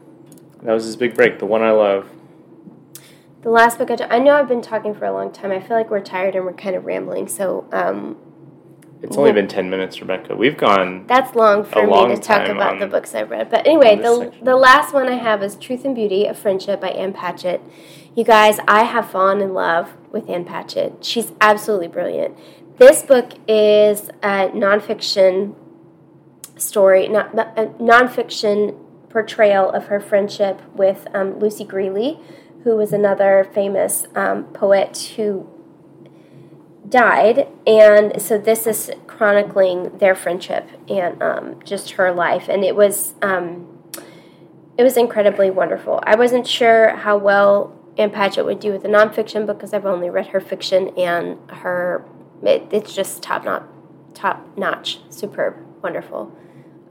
That 0.62 0.72
was 0.72 0.84
his 0.84 0.96
big 0.96 1.14
break, 1.14 1.38
the 1.40 1.46
one 1.46 1.62
I 1.62 1.70
love. 1.72 2.08
The 3.42 3.50
last 3.50 3.78
book 3.78 3.90
I, 3.90 3.96
t- 3.96 4.04
I 4.08 4.18
know 4.18 4.34
I've 4.34 4.48
been 4.48 4.60
talking 4.62 4.94
for 4.94 5.06
a 5.06 5.12
long 5.12 5.32
time. 5.32 5.50
I 5.50 5.60
feel 5.60 5.76
like 5.76 5.90
we're 5.90 6.00
tired 6.00 6.36
and 6.36 6.44
we're 6.44 6.52
kind 6.52 6.76
of 6.76 6.84
rambling. 6.84 7.26
So 7.28 7.64
um, 7.72 8.16
It's 9.02 9.16
only 9.16 9.32
been 9.32 9.48
10 9.48 9.70
minutes, 9.70 10.00
Rebecca. 10.00 10.36
We've 10.36 10.56
gone. 10.56 11.06
That's 11.06 11.34
long 11.34 11.64
for 11.64 11.82
me 11.86 11.90
long 11.90 12.14
to 12.14 12.20
talk 12.20 12.46
about 12.48 12.74
on- 12.74 12.78
the 12.80 12.86
books 12.86 13.14
I've 13.14 13.30
read. 13.30 13.50
But 13.50 13.66
anyway, 13.66 13.96
the, 13.96 14.16
section. 14.16 14.44
the 14.44 14.56
last 14.56 14.92
one 14.92 15.08
I 15.08 15.14
have 15.14 15.42
is 15.42 15.56
Truth 15.56 15.84
and 15.84 15.94
Beauty, 15.94 16.26
A 16.26 16.34
Friendship 16.34 16.80
by 16.80 16.90
Ann 16.90 17.12
Patchett. 17.12 17.62
You 18.14 18.24
guys, 18.24 18.58
I 18.68 18.82
have 18.82 19.10
fallen 19.10 19.40
in 19.40 19.54
love 19.54 19.96
with 20.12 20.28
Ann 20.28 20.44
Patchett. 20.44 21.04
She's 21.04 21.32
absolutely 21.40 21.88
brilliant. 21.88 22.36
This 22.76 23.02
book 23.02 23.32
is 23.48 24.08
a 24.22 24.48
nonfiction 24.48 25.54
story, 26.56 27.08
not, 27.08 27.38
a 27.38 27.66
nonfiction 27.78 28.76
portrayal 29.08 29.70
of 29.70 29.86
her 29.86 30.00
friendship 30.00 30.60
with 30.74 31.06
um, 31.14 31.38
Lucy 31.38 31.64
Grealy, 31.64 32.18
who 32.64 32.76
was 32.76 32.92
another 32.92 33.48
famous 33.52 34.06
um, 34.14 34.44
poet 34.44 35.12
who 35.16 35.48
died, 36.90 37.48
and 37.66 38.20
so 38.20 38.36
this 38.36 38.66
is 38.66 38.90
chronicling 39.06 39.96
their 39.98 40.14
friendship 40.14 40.68
and 40.88 41.22
um, 41.22 41.60
just 41.64 41.92
her 41.92 42.12
life, 42.12 42.48
and 42.48 42.64
it 42.64 42.76
was 42.76 43.14
um, 43.22 43.78
it 44.76 44.82
was 44.82 44.96
incredibly 44.96 45.50
wonderful. 45.50 46.00
I 46.04 46.16
wasn't 46.16 46.46
sure 46.46 46.90
how 46.96 47.16
well 47.16 47.76
Ann 47.96 48.10
Patchett 48.10 48.44
would 48.44 48.60
do 48.60 48.72
with 48.72 48.82
the 48.82 48.88
nonfiction 48.88 49.46
book 49.46 49.58
because 49.58 49.72
I've 49.72 49.86
only 49.86 50.10
read 50.10 50.28
her 50.28 50.40
fiction, 50.40 50.88
and 50.98 51.38
her 51.50 52.04
it, 52.42 52.68
it's 52.72 52.94
just 52.94 53.22
top 53.22 53.44
notch, 53.44 53.64
top 54.14 54.56
notch, 54.58 55.00
superb, 55.10 55.56
wonderful. 55.82 56.36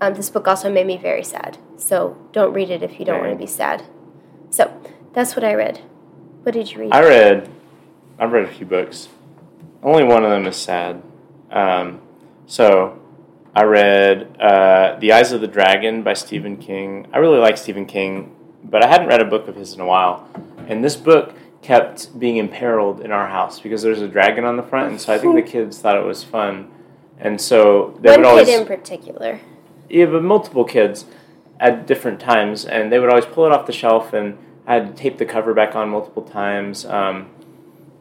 Um, 0.01 0.13
this 0.13 0.29
book 0.29 0.47
also 0.47 0.71
made 0.71 0.87
me 0.87 0.97
very 0.97 1.23
sad, 1.23 1.57
so 1.75 2.17
don't 2.31 2.53
read 2.53 2.69
it 2.69 2.81
if 2.81 2.99
you 2.99 3.05
don't 3.05 3.17
Okay. 3.17 3.27
want 3.27 3.39
to 3.39 3.43
be 3.43 3.51
sad. 3.51 3.83
So 4.49 4.71
that's 5.13 5.35
what 5.35 5.43
I 5.43 5.53
read. 5.55 5.79
What 6.43 6.53
did 6.53 6.71
you 6.71 6.79
read? 6.79 6.91
I 6.93 7.01
read. 7.01 7.49
I've 8.17 8.31
read 8.31 8.45
a 8.45 8.51
few 8.51 8.65
books. 8.65 9.09
Only 9.81 10.03
one 10.03 10.23
of 10.23 10.29
them 10.29 10.45
is 10.45 10.55
sad. 10.57 11.01
Um, 11.51 12.01
so, 12.45 12.99
I 13.55 13.63
read 13.63 14.39
uh, 14.39 14.97
The 14.99 15.13
Eyes 15.13 15.31
of 15.31 15.41
the 15.41 15.47
Dragon 15.47 16.03
by 16.03 16.13
Stephen 16.13 16.57
King. 16.57 17.07
I 17.13 17.17
really 17.17 17.39
like 17.39 17.57
Stephen 17.57 17.85
King, 17.85 18.35
but 18.63 18.83
I 18.83 18.87
hadn't 18.87 19.07
read 19.07 19.21
a 19.21 19.25
book 19.25 19.47
of 19.47 19.55
his 19.55 19.73
in 19.73 19.81
a 19.81 19.85
while. 19.85 20.27
And 20.67 20.83
this 20.83 20.95
book 20.95 21.33
kept 21.61 22.17
being 22.19 22.37
imperiled 22.37 23.01
in 23.01 23.11
our 23.11 23.27
house 23.27 23.59
because 23.59 23.81
there's 23.81 24.01
a 24.01 24.07
dragon 24.07 24.45
on 24.45 24.57
the 24.57 24.63
front, 24.63 24.91
and 24.91 25.01
so 25.01 25.13
I 25.13 25.17
think 25.17 25.35
the 25.35 25.41
kids 25.51 25.79
thought 25.79 25.97
it 25.97 26.05
was 26.05 26.23
fun. 26.23 26.71
And 27.19 27.39
so 27.39 27.97
they 28.01 28.11
One 28.11 28.19
would 28.21 28.27
always. 28.27 28.47
kid 28.47 28.61
in 28.61 28.67
particular. 28.67 29.39
Yeah, 29.89 30.05
but 30.05 30.23
multiple 30.23 30.63
kids 30.63 31.05
at 31.59 31.85
different 31.87 32.19
times, 32.19 32.65
and 32.65 32.91
they 32.91 32.99
would 32.99 33.09
always 33.09 33.25
pull 33.25 33.45
it 33.45 33.51
off 33.51 33.65
the 33.65 33.73
shelf, 33.73 34.13
and 34.13 34.37
I 34.65 34.75
had 34.75 34.95
to 34.95 35.01
tape 35.01 35.17
the 35.17 35.25
cover 35.25 35.53
back 35.53 35.75
on 35.75 35.89
multiple 35.89 36.21
times. 36.23 36.85
Um, 36.85 37.29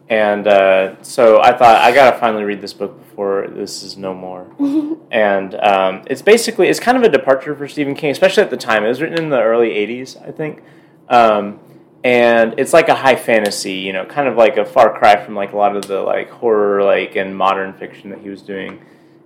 and 0.08 0.46
uh, 0.46 1.02
so 1.02 1.40
I 1.40 1.56
thought 1.56 1.76
I 1.76 1.92
gotta 1.92 2.18
finally 2.18 2.44
read 2.44 2.60
this 2.60 2.72
book 2.72 2.98
before 2.98 3.46
this 3.48 3.82
is 3.82 3.96
no 3.96 4.14
more. 4.14 4.46
and 5.10 5.54
um, 5.56 6.02
it's 6.06 6.22
basically 6.22 6.68
it's 6.68 6.80
kind 6.80 6.96
of 6.96 7.02
a 7.02 7.08
departure 7.08 7.54
for 7.54 7.68
Stephen 7.68 7.94
King, 7.94 8.10
especially 8.10 8.42
at 8.42 8.50
the 8.50 8.56
time. 8.56 8.84
It 8.84 8.88
was 8.88 9.02
written 9.02 9.18
in 9.18 9.28
the 9.28 9.42
early 9.42 9.70
'80s, 9.70 10.20
I 10.26 10.32
think. 10.32 10.62
Um, 11.08 11.60
and 12.04 12.54
it's 12.58 12.72
like 12.72 12.88
a 12.88 12.94
high 12.94 13.16
fantasy, 13.16 13.74
you 13.74 13.92
know, 13.92 14.04
kind 14.06 14.28
of 14.28 14.36
like 14.36 14.56
a 14.56 14.64
far 14.64 14.96
cry 14.96 15.22
from 15.22 15.34
like 15.34 15.52
a 15.52 15.56
lot 15.56 15.76
of 15.76 15.86
the 15.88 16.00
like 16.00 16.30
horror, 16.30 16.82
like 16.82 17.16
and 17.16 17.36
modern 17.36 17.74
fiction 17.74 18.10
that 18.10 18.20
he 18.20 18.30
was 18.30 18.40
doing 18.40 18.80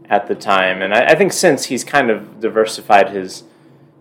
at 0.09 0.27
the 0.27 0.35
time. 0.35 0.83
And 0.83 0.93
I, 0.93 1.09
I 1.09 1.15
think 1.15 1.33
since 1.33 1.67
he's 1.67 1.85
kind 1.85 2.11
of 2.11 2.41
diversified 2.41 3.11
his 3.11 3.45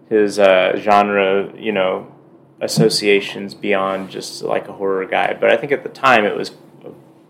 his 0.09 0.39
uh, 0.39 0.73
genre, 0.77 1.53
you 1.57 1.71
know, 1.71 2.11
associations 2.59 3.53
beyond 3.53 4.09
just 4.09 4.41
like 4.41 4.67
a 4.67 4.73
horror 4.73 5.05
guy. 5.05 5.33
But 5.39 5.51
I 5.51 5.57
think 5.57 5.71
at 5.71 5.83
the 5.83 5.89
time 5.89 6.25
it 6.25 6.35
was 6.35 6.51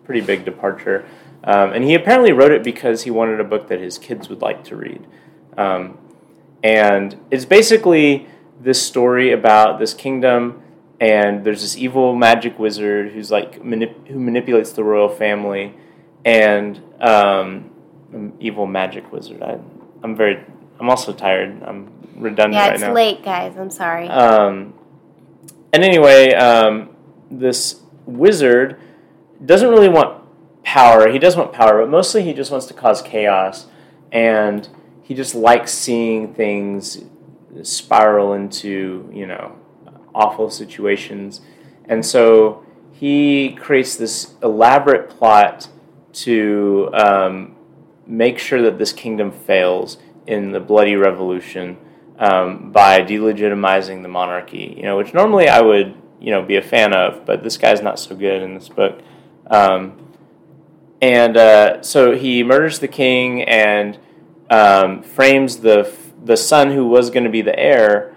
pretty 0.03 0.21
big 0.21 0.45
departure. 0.45 1.05
Um, 1.43 1.73
and 1.73 1.83
he 1.83 1.95
apparently 1.95 2.31
wrote 2.31 2.51
it 2.51 2.63
because 2.63 3.03
he 3.03 3.11
wanted 3.11 3.39
a 3.39 3.43
book 3.43 3.67
that 3.69 3.79
his 3.79 3.97
kids 3.97 4.29
would 4.29 4.41
like 4.41 4.63
to 4.65 4.75
read. 4.75 5.05
Um, 5.57 5.97
and 6.63 7.19
it's 7.31 7.45
basically 7.45 8.27
this 8.59 8.81
story 8.85 9.31
about 9.31 9.79
this 9.79 9.93
kingdom, 9.93 10.61
and 10.99 11.43
there's 11.43 11.61
this 11.61 11.75
evil 11.77 12.15
magic 12.15 12.59
wizard 12.59 13.11
who's 13.11 13.31
like 13.31 13.61
manip- 13.63 14.07
who 14.07 14.19
manipulates 14.19 14.71
the 14.73 14.83
royal 14.83 15.09
family, 15.09 15.73
and 16.23 16.79
um, 16.99 17.71
an 18.13 18.33
evil 18.39 18.67
magic 18.67 19.11
wizard. 19.11 19.41
I, 19.41 19.57
I'm 20.03 20.15
very, 20.15 20.43
I'm 20.79 20.89
also 20.89 21.11
tired. 21.13 21.63
I'm 21.63 21.91
redundant 22.15 22.53
Yeah, 22.53 22.65
right 22.67 22.73
it's 22.73 22.81
now. 22.81 22.93
late, 22.93 23.23
guys. 23.23 23.57
I'm 23.57 23.71
sorry. 23.71 24.07
Um, 24.07 24.75
and 25.73 25.83
anyway, 25.83 26.33
um, 26.35 26.95
this 27.31 27.81
wizard 28.05 28.79
doesn't 29.45 29.69
really 29.69 29.89
want 29.89 30.23
power. 30.63 31.09
He 31.09 31.19
does 31.19 31.35
want 31.35 31.53
power, 31.53 31.81
but 31.81 31.89
mostly 31.89 32.23
he 32.23 32.33
just 32.33 32.51
wants 32.51 32.65
to 32.67 32.73
cause 32.73 33.01
chaos. 33.01 33.67
And 34.11 34.67
he 35.01 35.13
just 35.13 35.35
likes 35.35 35.71
seeing 35.71 36.33
things 36.33 37.03
spiral 37.63 38.33
into, 38.33 39.09
you 39.13 39.25
know, 39.25 39.57
awful 40.13 40.49
situations. 40.49 41.41
And 41.85 42.05
so 42.05 42.63
he 42.91 43.57
creates 43.59 43.95
this 43.95 44.35
elaborate 44.43 45.09
plot 45.09 45.69
to 46.13 46.89
um, 46.93 47.55
make 48.05 48.37
sure 48.37 48.61
that 48.61 48.77
this 48.77 48.93
kingdom 48.93 49.31
fails 49.31 49.97
in 50.27 50.51
the 50.51 50.59
bloody 50.59 50.95
revolution 50.95 51.77
um, 52.19 52.71
by 52.71 53.01
delegitimizing 53.01 54.03
the 54.03 54.07
monarchy. 54.07 54.75
You 54.77 54.83
know, 54.83 54.97
which 54.97 55.13
normally 55.13 55.47
I 55.49 55.61
would 55.61 55.95
you 56.19 56.31
know 56.31 56.43
be 56.43 56.57
a 56.57 56.61
fan 56.61 56.93
of, 56.93 57.25
but 57.25 57.43
this 57.43 57.57
guy's 57.57 57.81
not 57.81 57.99
so 57.99 58.15
good 58.15 58.43
in 58.43 58.53
this 58.53 58.69
book. 58.69 59.01
Um, 59.51 59.97
and 61.01 61.35
uh, 61.35 61.81
so 61.83 62.15
he 62.15 62.43
murders 62.43 62.79
the 62.79 62.87
king 62.87 63.43
and 63.43 63.99
um, 64.49 65.03
frames 65.03 65.57
the 65.57 65.93
the 66.23 66.37
son 66.37 66.71
who 66.71 66.87
was 66.87 67.09
going 67.09 67.23
to 67.23 67.29
be 67.29 67.41
the 67.41 67.57
heir 67.57 68.15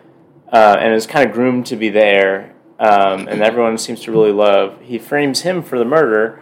uh, 0.53 0.77
and 0.79 0.93
is 0.95 1.07
kind 1.07 1.29
of 1.29 1.35
groomed 1.35 1.67
to 1.67 1.77
be 1.77 1.89
the 1.89 2.05
heir, 2.05 2.55
um, 2.79 3.27
and 3.29 3.43
everyone 3.43 3.79
seems 3.79 4.01
to 4.03 4.13
really 4.13 4.31
love. 4.31 4.79
He 4.83 4.99
frames 4.99 5.41
him 5.41 5.63
for 5.63 5.79
the 5.79 5.85
murder, 5.85 6.41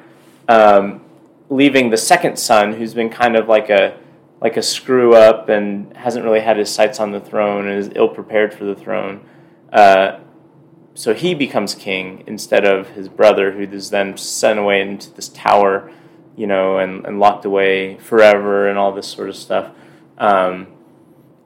um, 0.49 1.01
leaving 1.49 1.91
the 1.91 1.97
second 1.97 2.39
son, 2.39 2.75
who's 2.75 2.95
been 2.95 3.11
kind 3.11 3.37
of 3.37 3.49
like 3.49 3.71
a 3.71 3.97
like 4.41 4.57
a 4.57 4.63
screw 4.63 5.15
up 5.15 5.49
and 5.49 5.97
hasn't 5.97 6.25
really 6.25 6.41
had 6.41 6.57
his 6.57 6.69
sights 6.69 6.99
on 6.99 7.13
the 7.13 7.21
throne 7.21 7.69
and 7.69 7.79
is 7.79 7.91
ill 7.95 8.09
prepared 8.09 8.53
for 8.53 8.65
the 8.65 8.75
throne. 8.75 9.25
Uh, 9.73 10.19
so 10.95 11.15
he 11.15 11.35
becomes 11.35 11.75
king 11.75 12.23
instead 12.27 12.65
of 12.65 12.89
his 12.91 13.09
brother, 13.09 13.53
who 13.53 13.63
is 13.63 13.91
then 13.91 14.17
sent 14.17 14.59
away 14.59 14.81
into 14.83 15.11
this 15.13 15.29
tower, 15.29 15.91
you 16.37 16.47
know, 16.47 16.79
and, 16.79 17.07
and 17.07 17.19
locked 17.19 17.45
away 17.45 17.97
forever 17.99 18.69
and 18.69 18.79
all 18.79 18.93
this 18.93 19.07
sort 19.07 19.29
of 19.29 19.37
stuff. 19.37 19.75
Um, 20.19 20.67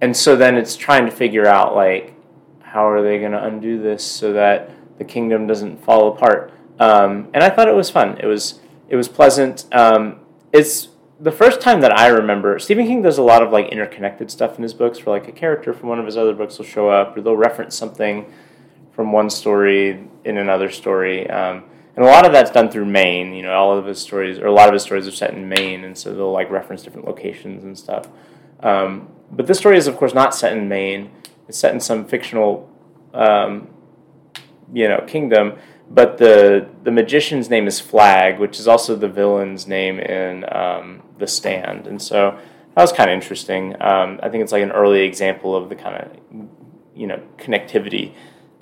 and 0.00 0.16
so 0.16 0.36
then 0.36 0.56
it's 0.56 0.76
trying 0.76 1.06
to 1.06 1.12
figure 1.12 1.46
out 1.46 1.74
like 1.74 2.14
how 2.60 2.88
are 2.88 3.02
they 3.02 3.18
going 3.18 3.32
to 3.32 3.42
undo 3.42 3.80
this 3.80 4.04
so 4.04 4.32
that 4.32 4.70
the 4.98 5.04
kingdom 5.04 5.46
doesn't 5.46 5.82
fall 5.82 6.12
apart. 6.12 6.52
Um, 6.78 7.28
and 7.32 7.42
I 7.42 7.50
thought 7.50 7.68
it 7.68 7.74
was 7.74 7.90
fun. 7.90 8.18
It 8.18 8.26
was 8.26 8.60
it 8.88 8.96
was 8.96 9.08
pleasant. 9.08 9.64
Um, 9.72 10.20
it's 10.52 10.88
the 11.18 11.32
first 11.32 11.60
time 11.60 11.80
that 11.80 11.98
I 11.98 12.08
remember 12.08 12.58
Stephen 12.58 12.86
King 12.86 13.02
does 13.02 13.18
a 13.18 13.22
lot 13.22 13.42
of 13.42 13.50
like 13.50 13.68
interconnected 13.68 14.30
stuff 14.30 14.56
in 14.56 14.62
his 14.62 14.74
books. 14.74 15.04
where 15.04 15.18
like 15.18 15.28
a 15.28 15.32
character 15.32 15.72
from 15.72 15.88
one 15.88 15.98
of 15.98 16.06
his 16.06 16.16
other 16.16 16.34
books 16.34 16.58
will 16.58 16.66
show 16.66 16.90
up, 16.90 17.16
or 17.16 17.22
they'll 17.22 17.36
reference 17.36 17.74
something 17.74 18.26
from 18.96 19.12
one 19.12 19.28
story 19.28 20.08
in 20.24 20.38
another 20.38 20.70
story. 20.70 21.28
Um, 21.28 21.64
and 21.94 22.04
a 22.04 22.08
lot 22.08 22.26
of 22.26 22.32
that's 22.32 22.50
done 22.50 22.70
through 22.70 22.86
Maine. 22.86 23.34
You 23.34 23.42
know, 23.42 23.52
all 23.52 23.76
of 23.76 23.84
his 23.84 24.00
stories, 24.00 24.38
or 24.38 24.46
a 24.46 24.52
lot 24.52 24.68
of 24.68 24.72
his 24.72 24.82
stories, 24.82 25.06
are 25.06 25.12
set 25.12 25.34
in 25.34 25.48
Maine, 25.48 25.84
and 25.84 25.96
so 25.96 26.14
they'll 26.14 26.32
like 26.32 26.50
reference 26.50 26.82
different 26.82 27.06
locations 27.06 27.62
and 27.62 27.78
stuff. 27.78 28.08
Um, 28.60 29.08
but 29.30 29.46
this 29.46 29.58
story 29.58 29.76
is, 29.76 29.86
of 29.86 29.96
course, 29.96 30.14
not 30.14 30.34
set 30.34 30.56
in 30.56 30.68
Maine. 30.68 31.10
It's 31.46 31.58
set 31.58 31.74
in 31.74 31.80
some 31.80 32.06
fictional, 32.06 32.70
um, 33.12 33.68
you 34.72 34.88
know, 34.88 35.04
kingdom. 35.06 35.58
But 35.90 36.18
the 36.18 36.68
the 36.82 36.90
magician's 36.90 37.48
name 37.50 37.66
is 37.66 37.78
Flagg, 37.78 38.40
which 38.40 38.58
is 38.58 38.66
also 38.66 38.96
the 38.96 39.08
villain's 39.08 39.66
name 39.66 40.00
in 40.00 40.44
um, 40.54 41.02
The 41.18 41.26
Stand, 41.26 41.86
and 41.86 42.00
so 42.00 42.38
that 42.74 42.82
was 42.82 42.92
kind 42.92 43.10
of 43.10 43.14
interesting. 43.14 43.74
Um, 43.80 44.20
I 44.22 44.28
think 44.28 44.42
it's 44.42 44.52
like 44.52 44.62
an 44.62 44.72
early 44.72 45.02
example 45.02 45.54
of 45.54 45.68
the 45.68 45.76
kind 45.76 45.96
of 45.96 46.48
you 46.94 47.06
know 47.06 47.22
connectivity 47.38 48.14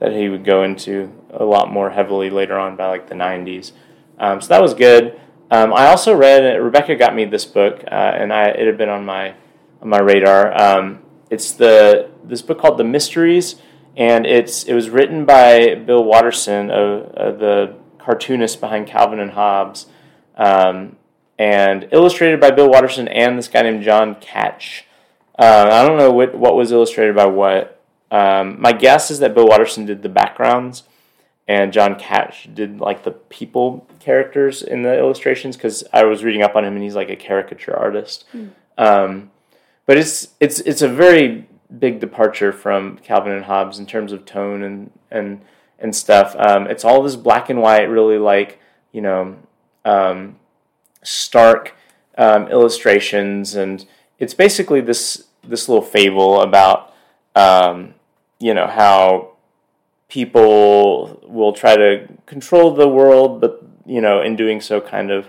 that 0.04 0.16
he 0.16 0.28
would 0.28 0.44
go 0.44 0.62
into 0.62 1.12
a 1.30 1.44
lot 1.44 1.70
more 1.72 1.90
heavily 1.90 2.30
later 2.30 2.58
on 2.58 2.76
by 2.76 2.86
like 2.88 3.08
the 3.08 3.14
90s. 3.14 3.72
Um, 4.18 4.40
so 4.40 4.48
that 4.48 4.62
was 4.62 4.74
good. 4.74 5.20
Um, 5.50 5.72
I 5.72 5.86
also 5.86 6.14
read 6.14 6.40
Rebecca 6.60 6.96
got 6.96 7.14
me 7.14 7.24
this 7.24 7.44
book, 7.44 7.82
uh, 7.86 7.94
and 7.94 8.32
I 8.32 8.46
it 8.48 8.66
had 8.66 8.78
been 8.78 8.88
on 8.88 9.04
my 9.04 9.34
on 9.82 9.88
my 9.88 10.00
radar. 10.00 10.58
Um, 10.60 11.00
it's 11.30 11.52
the 11.52 12.10
this 12.24 12.42
book 12.42 12.58
called 12.58 12.78
The 12.78 12.84
Mysteries, 12.84 13.56
and 13.96 14.26
it's 14.26 14.64
it 14.64 14.74
was 14.74 14.90
written 14.90 15.24
by 15.24 15.74
Bill 15.74 16.02
Watterson, 16.02 16.70
uh, 16.70 16.74
uh, 16.74 17.32
the 17.32 17.76
cartoonist 17.98 18.60
behind 18.60 18.86
Calvin 18.86 19.20
and 19.20 19.32
Hobbes. 19.32 19.86
um, 20.36 20.96
and 21.38 21.88
illustrated 21.92 22.40
by 22.40 22.50
Bill 22.50 22.70
Watterson 22.70 23.08
and 23.08 23.38
this 23.38 23.48
guy 23.48 23.62
named 23.62 23.82
John 23.82 24.14
Kascht. 24.16 24.82
Uh, 25.38 25.68
I 25.70 25.86
don't 25.86 25.98
know 25.98 26.12
what 26.12 26.34
what 26.34 26.54
was 26.54 26.72
illustrated 26.72 27.16
by 27.16 27.26
what. 27.26 27.73
Um, 28.10 28.60
my 28.60 28.72
guess 28.72 29.10
is 29.10 29.18
that 29.20 29.34
Bill 29.34 29.46
Watterson 29.46 29.86
did 29.86 30.02
the 30.02 30.08
backgrounds, 30.08 30.84
and 31.48 31.72
John 31.72 31.96
Kascht 31.96 32.54
did 32.54 32.80
like 32.80 33.04
the 33.04 33.10
people 33.10 33.86
characters 34.00 34.62
in 34.62 34.82
the 34.82 34.96
illustrations 34.96 35.56
because 35.56 35.84
I 35.92 36.04
was 36.04 36.24
reading 36.24 36.42
up 36.42 36.56
on 36.56 36.64
him 36.64 36.74
and 36.74 36.82
he's 36.82 36.94
like 36.94 37.10
a 37.10 37.16
caricature 37.16 37.76
artist. 37.76 38.24
Hmm. 38.32 38.48
Um, 38.78 39.30
but 39.86 39.98
it's 39.98 40.28
it's 40.40 40.60
it's 40.60 40.82
a 40.82 40.88
very 40.88 41.46
big 41.78 42.00
departure 42.00 42.52
from 42.52 42.98
Calvin 42.98 43.32
and 43.32 43.44
Hobbes 43.44 43.78
in 43.78 43.86
terms 43.86 44.12
of 44.12 44.24
tone 44.24 44.62
and 44.62 44.90
and 45.10 45.40
and 45.78 45.94
stuff. 45.94 46.34
Um, 46.38 46.66
it's 46.66 46.84
all 46.84 47.02
this 47.02 47.16
black 47.16 47.50
and 47.50 47.60
white, 47.60 47.84
really 47.84 48.18
like 48.18 48.60
you 48.92 49.02
know 49.02 49.36
um, 49.84 50.36
stark 51.02 51.74
um, 52.16 52.48
illustrations, 52.48 53.54
and 53.54 53.84
it's 54.18 54.34
basically 54.34 54.80
this 54.80 55.24
this 55.42 55.68
little 55.68 55.84
fable 55.84 56.40
about 56.40 56.93
um, 57.34 57.94
you 58.38 58.54
know 58.54 58.66
how 58.66 59.32
people 60.08 61.20
will 61.26 61.52
try 61.52 61.76
to 61.76 62.08
control 62.26 62.74
the 62.74 62.88
world, 62.88 63.40
but 63.40 63.62
you 63.86 64.00
know 64.00 64.20
in 64.20 64.36
doing 64.36 64.60
so, 64.60 64.80
kind 64.80 65.10
of 65.10 65.28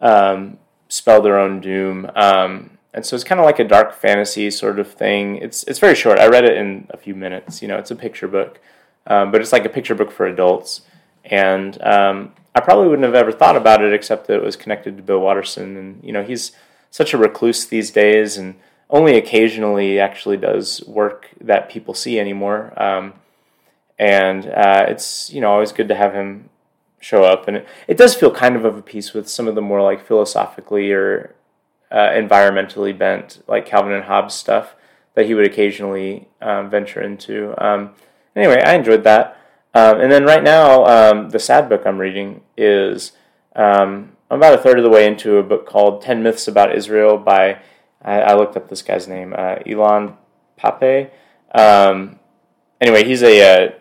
um, 0.00 0.58
spell 0.88 1.22
their 1.22 1.38
own 1.38 1.60
doom. 1.60 2.10
Um, 2.14 2.70
and 2.92 3.04
so 3.04 3.16
it's 3.16 3.24
kind 3.24 3.40
of 3.40 3.44
like 3.44 3.58
a 3.58 3.64
dark 3.64 3.92
fantasy 3.92 4.50
sort 4.50 4.78
of 4.78 4.92
thing. 4.92 5.36
It's 5.38 5.64
it's 5.64 5.80
very 5.80 5.96
short. 5.96 6.18
I 6.18 6.28
read 6.28 6.44
it 6.44 6.56
in 6.56 6.86
a 6.90 6.96
few 6.96 7.14
minutes. 7.14 7.60
You 7.60 7.68
know, 7.68 7.78
it's 7.78 7.90
a 7.90 7.96
picture 7.96 8.28
book, 8.28 8.60
um, 9.06 9.32
but 9.32 9.40
it's 9.40 9.52
like 9.52 9.64
a 9.64 9.68
picture 9.68 9.94
book 9.94 10.12
for 10.12 10.26
adults. 10.26 10.82
And 11.24 11.82
um, 11.82 12.34
I 12.54 12.60
probably 12.60 12.88
wouldn't 12.88 13.04
have 13.04 13.14
ever 13.14 13.32
thought 13.32 13.56
about 13.56 13.82
it 13.82 13.92
except 13.92 14.28
that 14.28 14.36
it 14.36 14.42
was 14.42 14.56
connected 14.56 14.96
to 14.96 15.02
Bill 15.02 15.18
Watterson, 15.18 15.76
and 15.76 16.04
you 16.04 16.12
know, 16.12 16.22
he's 16.22 16.52
such 16.90 17.12
a 17.12 17.18
recluse 17.18 17.66
these 17.66 17.90
days, 17.90 18.36
and 18.36 18.54
only 18.90 19.16
occasionally 19.16 19.98
actually 19.98 20.36
does 20.36 20.82
work 20.86 21.30
that 21.40 21.68
people 21.68 21.94
see 21.94 22.18
anymore. 22.18 22.72
Um, 22.80 23.14
and 23.98 24.46
uh, 24.46 24.86
it's 24.88 25.32
you 25.32 25.40
know 25.40 25.52
always 25.52 25.72
good 25.72 25.88
to 25.88 25.94
have 25.94 26.14
him 26.14 26.50
show 27.00 27.24
up, 27.24 27.46
and 27.48 27.58
it, 27.58 27.68
it 27.86 27.96
does 27.96 28.14
feel 28.14 28.30
kind 28.30 28.56
of 28.56 28.64
of 28.64 28.76
a 28.76 28.82
piece 28.82 29.12
with 29.12 29.28
some 29.28 29.46
of 29.46 29.54
the 29.54 29.62
more 29.62 29.82
like 29.82 30.06
philosophically 30.06 30.92
or 30.92 31.34
uh, 31.90 32.08
environmentally 32.08 32.96
bent, 32.96 33.42
like 33.46 33.66
Calvin 33.66 33.92
and 33.92 34.04
Hobbes 34.04 34.34
stuff 34.34 34.74
that 35.14 35.26
he 35.26 35.34
would 35.34 35.46
occasionally 35.46 36.28
um, 36.42 36.68
venture 36.68 37.00
into. 37.00 37.54
Um, 37.64 37.94
anyway, 38.34 38.60
I 38.62 38.74
enjoyed 38.74 39.04
that. 39.04 39.38
Um, 39.74 40.00
and 40.00 40.10
then 40.10 40.24
right 40.24 40.42
now, 40.42 40.84
um, 40.86 41.30
the 41.30 41.38
sad 41.38 41.68
book 41.68 41.82
I'm 41.86 41.98
reading 41.98 42.42
is 42.56 43.12
um, 43.56 44.12
I'm 44.30 44.38
about 44.38 44.54
a 44.54 44.62
third 44.62 44.78
of 44.78 44.84
the 44.84 44.90
way 44.90 45.06
into 45.06 45.36
a 45.36 45.42
book 45.42 45.66
called 45.66 46.02
10 46.02 46.22
Myths 46.22 46.48
About 46.48 46.74
Israel 46.76 47.16
by, 47.16 47.60
I, 48.04 48.20
I 48.20 48.34
looked 48.34 48.56
up 48.56 48.68
this 48.68 48.82
guy's 48.82 49.08
name, 49.08 49.32
uh, 49.32 49.56
Ilan 49.66 50.16
Pappé. 50.58 51.10
Um, 51.54 52.18
anyway, 52.80 53.04
he's 53.04 53.22
a 53.22 53.40
uh, 53.40 53.72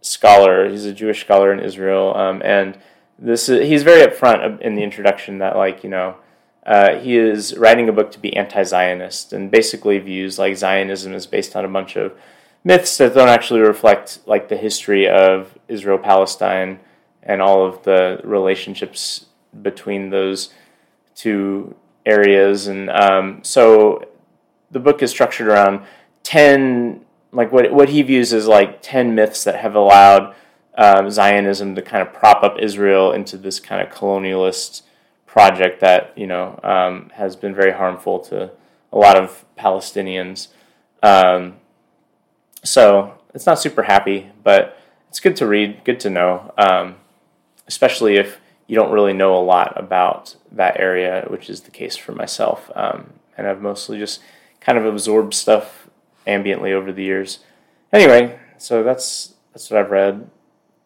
scholar, 0.00 0.68
he's 0.68 0.84
a 0.84 0.92
Jewish 0.92 1.20
scholar 1.20 1.52
in 1.52 1.60
Israel. 1.60 2.14
and 2.44 2.78
this 3.18 3.48
is, 3.48 3.68
he's 3.68 3.82
very 3.82 4.04
upfront 4.06 4.60
in 4.60 4.74
the 4.74 4.82
introduction 4.82 5.38
that, 5.38 5.56
like, 5.56 5.84
you 5.84 5.90
know, 5.90 6.16
uh, 6.64 6.96
he 6.96 7.16
is 7.16 7.56
writing 7.56 7.88
a 7.88 7.92
book 7.92 8.10
to 8.12 8.20
be 8.20 8.36
anti-Zionist 8.36 9.32
and 9.32 9.50
basically 9.50 9.98
views 9.98 10.38
like 10.38 10.56
Zionism 10.56 11.12
is 11.12 11.26
based 11.26 11.56
on 11.56 11.64
a 11.64 11.68
bunch 11.68 11.96
of 11.96 12.12
myths 12.62 12.96
that 12.98 13.14
don't 13.14 13.28
actually 13.28 13.60
reflect 13.60 14.20
like 14.26 14.48
the 14.48 14.56
history 14.56 15.08
of 15.08 15.58
Israel 15.66 15.98
Palestine 15.98 16.78
and 17.22 17.42
all 17.42 17.66
of 17.66 17.82
the 17.82 18.20
relationships 18.22 19.26
between 19.60 20.10
those 20.10 20.50
two 21.14 21.74
areas 22.04 22.66
and 22.66 22.90
um, 22.90 23.40
so 23.42 24.04
the 24.70 24.80
book 24.80 25.02
is 25.02 25.10
structured 25.10 25.46
around 25.46 25.84
10 26.24 27.04
like 27.32 27.52
what 27.52 27.72
what 27.72 27.88
he 27.88 28.02
views 28.02 28.32
as 28.32 28.46
like 28.46 28.82
10 28.82 29.14
myths 29.14 29.44
that 29.44 29.56
have 29.56 29.74
allowed 29.74 30.34
um, 30.74 31.10
Zionism 31.10 31.74
to 31.74 31.82
kind 31.82 32.06
of 32.06 32.14
prop 32.14 32.42
up 32.42 32.58
Israel 32.58 33.12
into 33.12 33.36
this 33.36 33.60
kind 33.60 33.86
of 33.86 33.92
colonialist 33.92 34.82
project 35.26 35.80
that 35.80 36.12
you 36.16 36.26
know 36.26 36.58
um, 36.62 37.10
has 37.14 37.36
been 37.36 37.54
very 37.54 37.72
harmful 37.72 38.18
to 38.20 38.50
a 38.92 38.98
lot 38.98 39.16
of 39.16 39.44
Palestinians. 39.58 40.48
Um, 41.02 41.54
so 42.62 43.18
it's 43.34 43.46
not 43.46 43.58
super 43.58 43.82
happy, 43.82 44.30
but 44.44 44.78
it's 45.08 45.20
good 45.20 45.36
to 45.36 45.46
read, 45.46 45.84
good 45.84 46.00
to 46.00 46.10
know, 46.10 46.52
um, 46.58 46.96
especially 47.66 48.16
if 48.16 48.38
you 48.66 48.76
don't 48.76 48.92
really 48.92 49.12
know 49.12 49.36
a 49.36 49.42
lot 49.42 49.72
about 49.76 50.36
that 50.52 50.78
area, 50.78 51.24
which 51.28 51.50
is 51.50 51.62
the 51.62 51.70
case 51.70 51.96
for 51.96 52.12
myself. 52.12 52.70
Um, 52.74 53.10
and 53.36 53.46
I've 53.46 53.60
mostly 53.60 53.98
just 53.98 54.20
kind 54.60 54.78
of 54.78 54.84
absorbed 54.86 55.34
stuff 55.34 55.88
ambiently 56.26 56.72
over 56.72 56.92
the 56.92 57.02
years. 57.02 57.40
Anyway, 57.92 58.38
so 58.58 58.82
that's 58.82 59.34
that's 59.52 59.70
what 59.70 59.80
I've 59.80 59.90
read. 59.90 60.30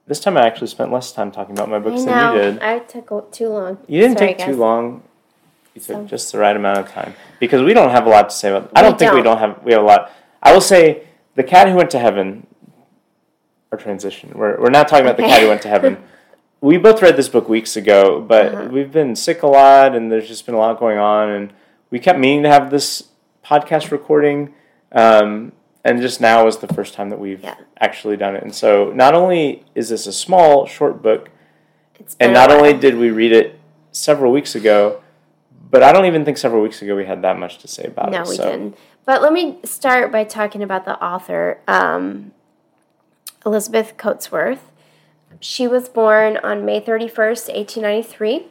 This 0.07 0.21
time 0.21 0.37
I 0.37 0.47
actually 0.47 0.69
spent 0.69 0.93
less 0.93 1.12
time 1.12 1.31
talking 1.33 1.53
about 1.57 1.69
my 1.69 1.79
books 1.79 2.05
than 2.05 2.35
you 2.35 2.41
did. 2.41 2.59
I 2.61 2.79
took 2.79 3.33
too 3.33 3.49
long. 3.49 3.79
You 3.89 4.01
didn't 4.01 4.19
Sorry, 4.19 4.29
take 4.29 4.39
guys. 4.39 4.47
too 4.49 4.57
long. 4.57 5.03
You 5.75 5.81
So- 5.81 5.95
took 6.01 6.07
just 6.07 6.33
the 6.33 6.39
right 6.39 6.57
amount 6.57 6.79
of 6.79 6.89
time 6.91 7.15
because 7.41 7.62
we 7.62 7.75
don't 7.75 7.91
have 7.91 8.07
a 8.07 8.11
lot 8.11 8.31
to 8.31 8.35
say 8.35 8.51
about. 8.51 8.71
I 8.75 8.83
don't 8.83 8.99
think 8.99 9.12
we 9.12 9.19
don't. 9.23 9.39
don't 9.39 9.39
have. 9.39 9.62
We 9.65 9.73
have 9.73 9.83
a 9.83 9.87
lot. 9.87 10.11
I 10.43 10.53
will 10.53 10.61
say, 10.61 11.05
the 11.35 11.43
cat 11.43 11.69
who 11.69 11.75
went 11.77 11.91
to 11.91 11.99
heaven. 11.99 12.47
Our 13.73 13.79
transition. 13.79 14.33
We're 14.35 14.61
we're 14.61 14.71
not 14.71 14.87
talking 14.89 15.05
about 15.05 15.17
the 15.17 15.25
cat 15.25 15.43
who 15.43 15.49
went 15.49 15.62
to 15.62 15.69
heaven. 15.69 15.99
we 16.61 16.79
both 16.79 17.03
read 17.03 17.16
this 17.16 17.29
book 17.29 17.49
weeks 17.49 17.77
ago, 17.77 18.21
but 18.21 18.55
Uh-huh. 18.55 18.69
we've 18.71 18.90
been 18.92 19.14
sick 19.14 19.42
a 19.42 19.47
lot, 19.47 19.95
and 19.95 20.11
there's 20.11 20.29
just 20.29 20.47
been 20.47 20.55
a 20.55 20.59
lot 20.59 20.79
going 20.79 20.99
on, 20.99 21.29
and 21.29 21.53
we 21.90 21.99
kept 21.99 22.19
meaning 22.19 22.42
to 22.42 22.49
have 22.49 22.71
this 22.71 23.05
podcast 23.45 23.90
recording. 23.90 24.55
Um, 24.92 25.53
and 25.85 26.01
just 26.01 26.21
now 26.21 26.47
is 26.49 26.57
the 26.57 26.66
first 26.69 26.95
time 26.95 27.11
that 27.11 27.19
we've 27.21 27.42
Yeah. 27.45 27.55
actually 27.81 28.16
done 28.16 28.35
it. 28.35 28.42
And 28.42 28.53
so, 28.53 28.90
not 28.92 29.14
only 29.14 29.64
is 29.77 29.88
this 29.90 30.07
a 30.09 30.12
small, 30.12 30.66
short 30.66 31.01
book, 31.01 31.31
It's 32.01 32.16
and 32.19 32.33
not 32.33 32.51
only 32.51 32.73
did 32.73 32.97
we 32.97 33.11
read 33.11 33.31
it 33.33 33.59
several 33.92 34.33
weeks 34.33 34.55
ago, 34.57 35.01
but 35.71 35.83
I 35.85 35.92
don't 35.92 36.07
even 36.07 36.25
think 36.25 36.38
several 36.38 36.61
weeks 36.62 36.83
ago 36.83 36.97
we 36.97 37.05
had 37.07 37.23
that 37.23 37.38
much 37.38 37.59
to 37.59 37.69
say 37.69 37.85
about 37.85 38.11
No, 38.11 38.23
it. 38.23 38.29
we 38.29 38.35
so. 38.37 38.51
didn't. 38.51 38.77
But 39.05 39.23
let 39.23 39.33
me 39.33 39.59
start 39.64 40.11
by 40.11 40.25
talking 40.25 40.62
about 40.62 40.85
the 40.85 41.01
author, 41.03 41.59
um, 41.69 42.33
Elizabeth 43.45 43.97
Coatsworth. 43.97 44.59
She 45.41 45.67
was 45.69 45.89
born 45.89 46.39
on 46.39 46.65
May 46.65 46.81
31st, 46.81 47.53
1893. 47.55 48.47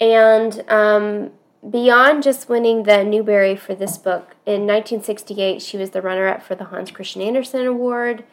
And 0.00 0.64
um, 0.70 1.30
beyond 1.68 2.22
just 2.22 2.48
winning 2.48 2.82
the 2.84 3.04
Newbery 3.04 3.56
for 3.56 3.74
this 3.74 3.98
book, 3.98 4.34
in 4.46 4.66
1968, 4.66 5.62
she 5.62 5.76
was 5.76 5.90
the 5.90 6.02
runner 6.02 6.26
up 6.28 6.42
for 6.42 6.54
the 6.54 6.64
Hans 6.64 6.90
Christian 6.90 7.22
Andersen 7.22 7.66
Award. 7.66 8.24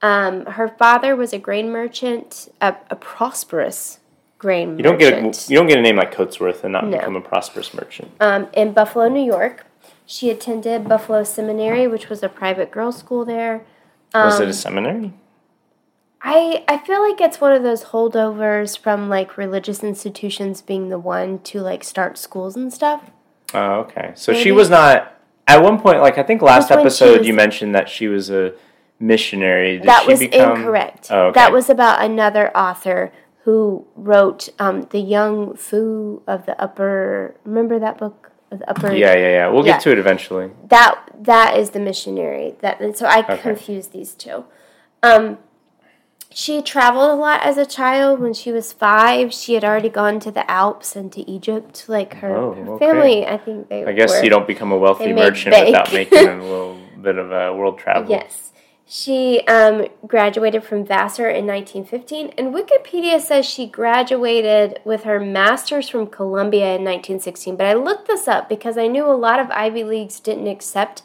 Um, 0.00 0.46
her 0.46 0.68
father 0.68 1.14
was 1.14 1.32
a 1.32 1.38
grain 1.38 1.70
merchant, 1.70 2.52
a, 2.60 2.74
a 2.90 2.96
prosperous 2.96 4.00
grain 4.38 4.76
You 4.76 4.82
don't 4.82 4.98
get 4.98 5.14
merchant. 5.22 5.46
a, 5.48 5.52
you 5.52 5.58
don't 5.58 5.68
get 5.68 5.78
a 5.78 5.82
name 5.82 5.96
like 5.96 6.12
Coatsworth 6.12 6.64
and 6.64 6.72
not 6.72 6.86
No. 6.88 6.98
become 6.98 7.14
a 7.14 7.20
prosperous 7.20 7.72
merchant. 7.72 8.10
um, 8.20 8.48
in 8.52 8.72
Buffalo, 8.72 9.08
New 9.08 9.24
York. 9.24 9.64
She 10.04 10.28
attended 10.30 10.88
Buffalo 10.88 11.22
Seminary, 11.22 11.86
which 11.86 12.08
was 12.08 12.22
a 12.22 12.28
private 12.28 12.70
girls' 12.72 12.98
school 12.98 13.24
there. 13.24 13.62
Was 14.12 14.36
Um, 14.36 14.42
it 14.42 14.48
a 14.48 14.52
seminary? 14.52 15.12
I 16.22 16.64
I 16.68 16.78
feel 16.78 17.00
like 17.02 17.20
it's 17.20 17.40
one 17.40 17.52
of 17.52 17.62
those 17.62 17.84
holdovers 17.86 18.78
from 18.78 19.08
like 19.08 19.36
religious 19.36 19.82
institutions 19.82 20.62
being 20.62 20.88
the 20.88 20.98
one 20.98 21.40
to 21.40 21.60
like 21.60 21.82
start 21.84 22.16
schools 22.18 22.56
and 22.56 22.72
stuff. 22.72 23.10
Oh, 23.54 23.80
okay. 23.80 24.12
So 24.14 24.32
she 24.32 24.52
was 24.52 24.70
not 24.70 25.18
at 25.46 25.62
one 25.62 25.80
point. 25.80 26.00
Like 26.00 26.18
I 26.18 26.22
think 26.22 26.40
last 26.42 26.70
episode 26.70 27.18
was- 27.18 27.26
you 27.26 27.34
mentioned 27.34 27.74
that 27.74 27.88
she 27.88 28.08
was 28.08 28.30
a 28.30 28.54
missionary. 29.00 29.78
Did 29.78 29.88
that 29.88 30.06
was 30.06 30.20
become, 30.20 30.56
incorrect. 30.58 31.08
Oh, 31.10 31.26
okay. 31.26 31.40
That 31.40 31.52
was 31.52 31.68
about 31.68 32.02
another 32.04 32.56
author 32.56 33.12
who 33.44 33.84
wrote 33.96 34.48
um, 34.60 34.82
the 34.90 35.00
Young 35.00 35.56
Fu 35.56 36.22
of 36.28 36.46
the 36.46 36.60
Upper. 36.62 37.34
Remember 37.44 37.80
that 37.80 37.98
book 37.98 38.30
of 38.52 38.60
the 38.60 38.70
Upper? 38.70 38.92
Yeah, 38.92 39.14
yeah, 39.16 39.28
yeah. 39.30 39.48
We'll 39.48 39.66
Yeah. 39.66 39.72
get 39.72 39.80
to 39.82 39.90
it 39.90 39.98
eventually. 39.98 40.50
that 40.68 41.00
that 41.20 41.56
is 41.58 41.70
the 41.70 41.80
missionary 41.80 42.54
that 42.60 42.80
and 42.80 42.96
so 42.96 43.06
i 43.06 43.18
Okay. 43.20 43.38
confuse 43.38 43.88
these 43.88 44.12
two 44.14 44.44
um 45.02 45.38
she 46.34 46.62
traveled 46.62 47.10
a 47.10 47.14
lot 47.14 47.42
as 47.44 47.56
a 47.58 47.66
child 47.66 48.20
when 48.20 48.32
she 48.32 48.50
was 48.52 48.72
five 48.72 49.32
she 49.32 49.54
had 49.54 49.64
already 49.64 49.88
gone 49.88 50.18
to 50.20 50.30
the 50.30 50.48
alps 50.50 50.94
and 50.96 51.12
to 51.12 51.28
egypt 51.30 51.84
like 51.88 52.14
her, 52.14 52.34
Oh, 52.36 52.52
her 52.54 52.72
okay. 52.72 52.86
family 52.86 53.26
i 53.26 53.36
think 53.38 53.68
they 53.68 53.84
I 53.84 53.92
guess 53.92 54.10
were. 54.10 54.24
you 54.24 54.30
don't 54.30 54.46
become 54.46 54.72
a 54.72 54.76
wealthy 54.78 55.12
merchant 55.12 55.52
bank. 55.52 55.66
without 55.68 55.92
making 55.92 56.28
a 56.28 56.42
little 56.42 56.78
bit 57.00 57.18
of 57.18 57.30
a 57.32 57.54
world 57.54 57.78
travel. 57.78 58.10
yes 58.10 58.48
she 58.84 59.40
um, 59.46 59.86
graduated 60.06 60.62
from 60.64 60.84
vassar 60.84 61.28
in 61.28 61.46
1915 61.46 62.32
and 62.38 62.54
wikipedia 62.54 63.20
says 63.20 63.46
she 63.46 63.66
graduated 63.66 64.80
with 64.84 65.04
her 65.04 65.18
master's 65.20 65.88
from 65.88 66.06
columbia 66.06 66.74
in 66.76 66.84
1916 66.84 67.56
but 67.56 67.66
i 67.66 67.72
looked 67.74 68.06
this 68.06 68.26
up 68.28 68.48
because 68.48 68.76
i 68.76 68.86
knew 68.86 69.06
a 69.06 69.12
lot 69.12 69.38
of 69.40 69.50
ivy 69.50 69.84
leagues 69.84 70.18
didn't 70.20 70.46
accept 70.48 71.02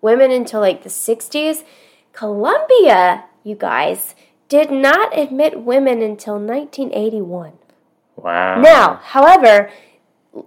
women 0.00 0.30
until 0.30 0.60
like 0.60 0.82
the 0.82 0.88
60s 0.88 1.64
columbia 2.12 3.24
you 3.42 3.54
guys 3.54 4.14
did 4.50 4.70
not 4.70 5.16
admit 5.16 5.62
women 5.62 6.02
until 6.02 6.34
1981 6.34 7.54
Wow. 8.22 8.60
Now, 8.60 9.00
however, 9.02 9.70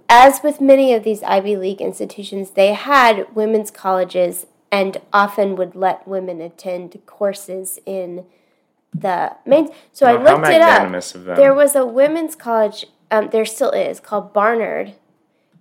as 0.07 0.41
with 0.43 0.61
many 0.61 0.93
of 0.93 1.03
these 1.03 1.23
Ivy 1.23 1.55
League 1.55 1.81
institutions, 1.81 2.51
they 2.51 2.73
had 2.73 3.33
women's 3.35 3.71
colleges 3.71 4.45
and 4.71 4.97
often 5.11 5.55
would 5.55 5.75
let 5.75 6.07
women 6.07 6.41
attend 6.41 7.01
courses 7.05 7.79
in 7.85 8.25
the 8.93 9.35
main. 9.45 9.69
So 9.91 10.05
I 10.05 10.15
Well, 10.15 10.25
how 10.25 10.35
looked 10.37 10.47
it 10.49 10.61
up. 10.61 11.35
There 11.35 11.53
was 11.53 11.75
a 11.75 11.85
women's 11.85 12.35
college. 12.35 12.85
Um, 13.11 13.29
there 13.31 13.45
still 13.45 13.71
is 13.71 13.99
called 13.99 14.33
Barnard, 14.33 14.93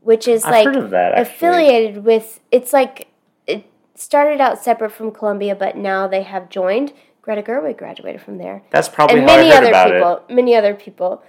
which 0.01 0.29
is 0.29 0.45
I've 0.45 0.67
like 0.67 0.91
that, 0.91 1.19
affiliated 1.19 2.05
with. 2.05 2.41
It's 2.51 2.73
like 2.73 3.09
it 3.47 3.67
started 3.95 4.41
out 4.41 4.63
separate 4.63 4.91
from 4.91 5.11
Columbia, 5.11 5.55
but 5.55 5.77
now 5.77 6.07
they 6.07 6.23
have 6.23 6.49
joined. 6.49 6.93
Greta 7.23 7.43
Gerwig 7.43 7.79
graduated 7.79 8.21
from 8.21 8.39
there 8.39 8.63
That's 8.71 8.89
probably 8.89 9.19
and 9.19 9.27
many 9.27 9.53
other 9.53 9.69
about 9.69 9.91
people, 9.91 10.17
it. 10.29 10.35
many 10.35 10.57
other 10.57 10.75
people. 10.75 11.23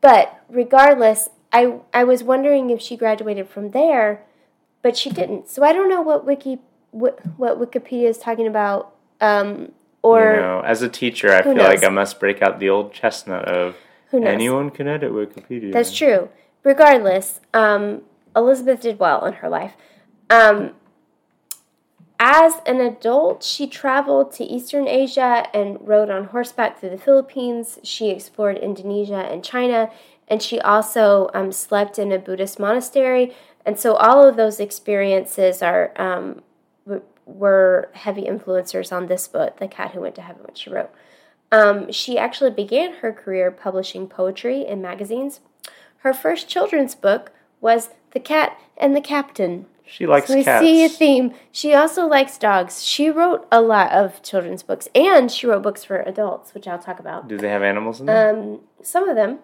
But 0.00 0.42
regardless, 0.48 1.28
I 1.52 1.80
I 1.92 2.04
was 2.04 2.22
wondering 2.24 2.70
if 2.70 2.80
she 2.80 2.96
graduated 2.96 3.48
from 3.48 3.70
there, 3.70 4.24
but 4.82 4.96
she 4.96 5.10
didn't. 5.10 5.48
So 5.48 5.62
I 5.62 5.72
don't 5.72 5.88
know 5.88 6.02
what 6.02 6.26
wiki 6.26 6.58
what, 6.90 7.20
what 7.36 7.58
Wikipedia 7.58 8.08
is 8.08 8.18
talking 8.18 8.46
about. 8.46 8.94
Um, 9.20 9.72
or 10.02 10.34
you 10.34 10.40
know, 10.40 10.60
as 10.60 10.82
a 10.82 10.88
teacher, 10.88 11.32
I 11.32 11.42
feel 11.42 11.56
like? 11.56 11.84
I 11.84 11.88
must 11.88 12.20
break 12.20 12.42
out 12.42 12.58
the 12.58 12.68
old 12.68 12.92
chestnut 12.92 13.46
of 13.46 13.76
knows? 14.12 14.24
anyone 14.24 14.70
can 14.70 14.88
edit 14.88 15.12
Wikipedia. 15.12 15.72
That's 15.72 15.94
true. 15.96 16.28
Regardless, 16.62 17.40
um, 17.52 18.02
Elizabeth 18.34 18.80
did 18.80 18.98
well 18.98 19.24
in 19.24 19.34
her 19.34 19.48
life. 19.48 19.74
Um, 20.30 20.72
as 22.18 22.60
an 22.64 22.80
adult, 22.80 23.42
she 23.42 23.66
traveled 23.66 24.32
to 24.32 24.44
Eastern 24.44 24.86
Asia 24.86 25.46
and 25.52 25.78
rode 25.86 26.10
on 26.10 26.26
horseback 26.26 26.78
through 26.78 26.90
the 26.90 26.98
Philippines. 26.98 27.78
She 27.82 28.10
explored 28.10 28.56
Indonesia 28.56 29.16
and 29.30 29.44
China, 29.44 29.90
and 30.28 30.42
she 30.42 30.60
also 30.60 31.30
um, 31.34 31.50
slept 31.52 31.98
in 31.98 32.12
a 32.12 32.18
Buddhist 32.18 32.58
monastery. 32.58 33.34
And 33.66 33.78
so, 33.78 33.94
all 33.94 34.26
of 34.26 34.36
those 34.36 34.60
experiences 34.60 35.62
are 35.62 35.92
um, 35.96 36.42
w- 36.86 37.04
were 37.26 37.90
heavy 37.94 38.22
influencers 38.22 38.92
on 38.92 39.06
this 39.06 39.26
book, 39.26 39.58
"The 39.58 39.68
Cat 39.68 39.92
Who 39.92 40.00
Went 40.00 40.14
to 40.14 40.22
Heaven," 40.22 40.44
which 40.44 40.58
she 40.58 40.70
wrote. 40.70 40.90
Um, 41.50 41.90
she 41.90 42.18
actually 42.18 42.50
began 42.50 42.94
her 42.94 43.12
career 43.12 43.50
publishing 43.50 44.06
poetry 44.06 44.66
in 44.66 44.80
magazines. 44.82 45.40
Her 45.98 46.12
first 46.12 46.48
children's 46.48 46.94
book 46.94 47.32
was 47.60 47.90
The 48.10 48.20
Cat 48.20 48.58
and 48.76 48.94
the 48.94 49.00
Captain. 49.00 49.66
She 49.86 50.06
likes 50.06 50.28
so 50.28 50.42
cats. 50.42 50.64
see 50.64 50.84
a 50.84 50.88
theme. 50.88 51.34
She 51.52 51.74
also 51.74 52.06
likes 52.06 52.38
dogs. 52.38 52.82
She 52.84 53.10
wrote 53.10 53.46
a 53.52 53.60
lot 53.60 53.92
of 53.92 54.22
children's 54.22 54.62
books, 54.62 54.88
and 54.94 55.30
she 55.30 55.46
wrote 55.46 55.62
books 55.62 55.84
for 55.84 56.00
adults, 56.00 56.54
which 56.54 56.66
I'll 56.66 56.78
talk 56.78 56.98
about. 56.98 57.28
Do 57.28 57.36
they 57.36 57.48
have 57.50 57.62
animals 57.62 58.00
in 58.00 58.06
them? 58.06 58.36
Um, 58.36 58.60
some 58.82 59.08
of 59.08 59.14
them. 59.16 59.38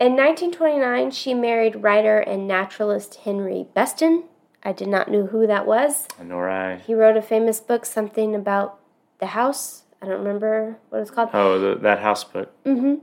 In 0.00 0.16
1929, 0.16 1.10
she 1.12 1.34
married 1.34 1.82
writer 1.82 2.18
and 2.18 2.48
naturalist 2.48 3.16
Henry 3.16 3.66
Beston. 3.74 4.24
I 4.62 4.72
did 4.72 4.88
not 4.88 5.10
know 5.10 5.26
who 5.26 5.46
that 5.46 5.66
was. 5.66 6.08
Nor 6.22 6.48
I. 6.48 6.76
He 6.78 6.94
wrote 6.94 7.16
a 7.16 7.22
famous 7.22 7.60
book, 7.60 7.84
something 7.84 8.34
about 8.34 8.80
the 9.20 9.26
house. 9.26 9.84
I 10.02 10.06
don't 10.06 10.18
remember 10.18 10.78
what 10.88 11.02
it's 11.02 11.10
called. 11.10 11.30
Oh, 11.32 11.58
the, 11.58 11.74
that 11.80 12.00
house 12.00 12.24
book. 12.24 12.50
hmm 12.64 12.96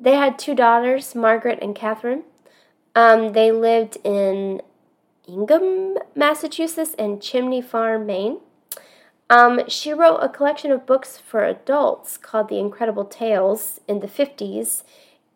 They 0.00 0.14
had 0.14 0.38
two 0.38 0.54
daughters, 0.54 1.14
Margaret 1.14 1.58
and 1.60 1.74
Catherine. 1.74 2.22
Um, 2.94 3.32
they 3.32 3.52
lived 3.52 3.98
in 4.04 4.62
Hingham, 5.28 5.98
Massachusetts, 6.14 6.94
and 6.98 7.20
Chimney 7.20 7.60
Farm, 7.60 8.06
Maine. 8.06 8.38
Um, 9.30 9.60
she 9.68 9.92
wrote 9.92 10.18
a 10.18 10.28
collection 10.28 10.72
of 10.72 10.86
books 10.86 11.18
for 11.18 11.44
adults 11.44 12.16
called 12.16 12.48
The 12.48 12.58
Incredible 12.58 13.04
Tales 13.04 13.78
in 13.86 14.00
the 14.00 14.06
50s, 14.06 14.84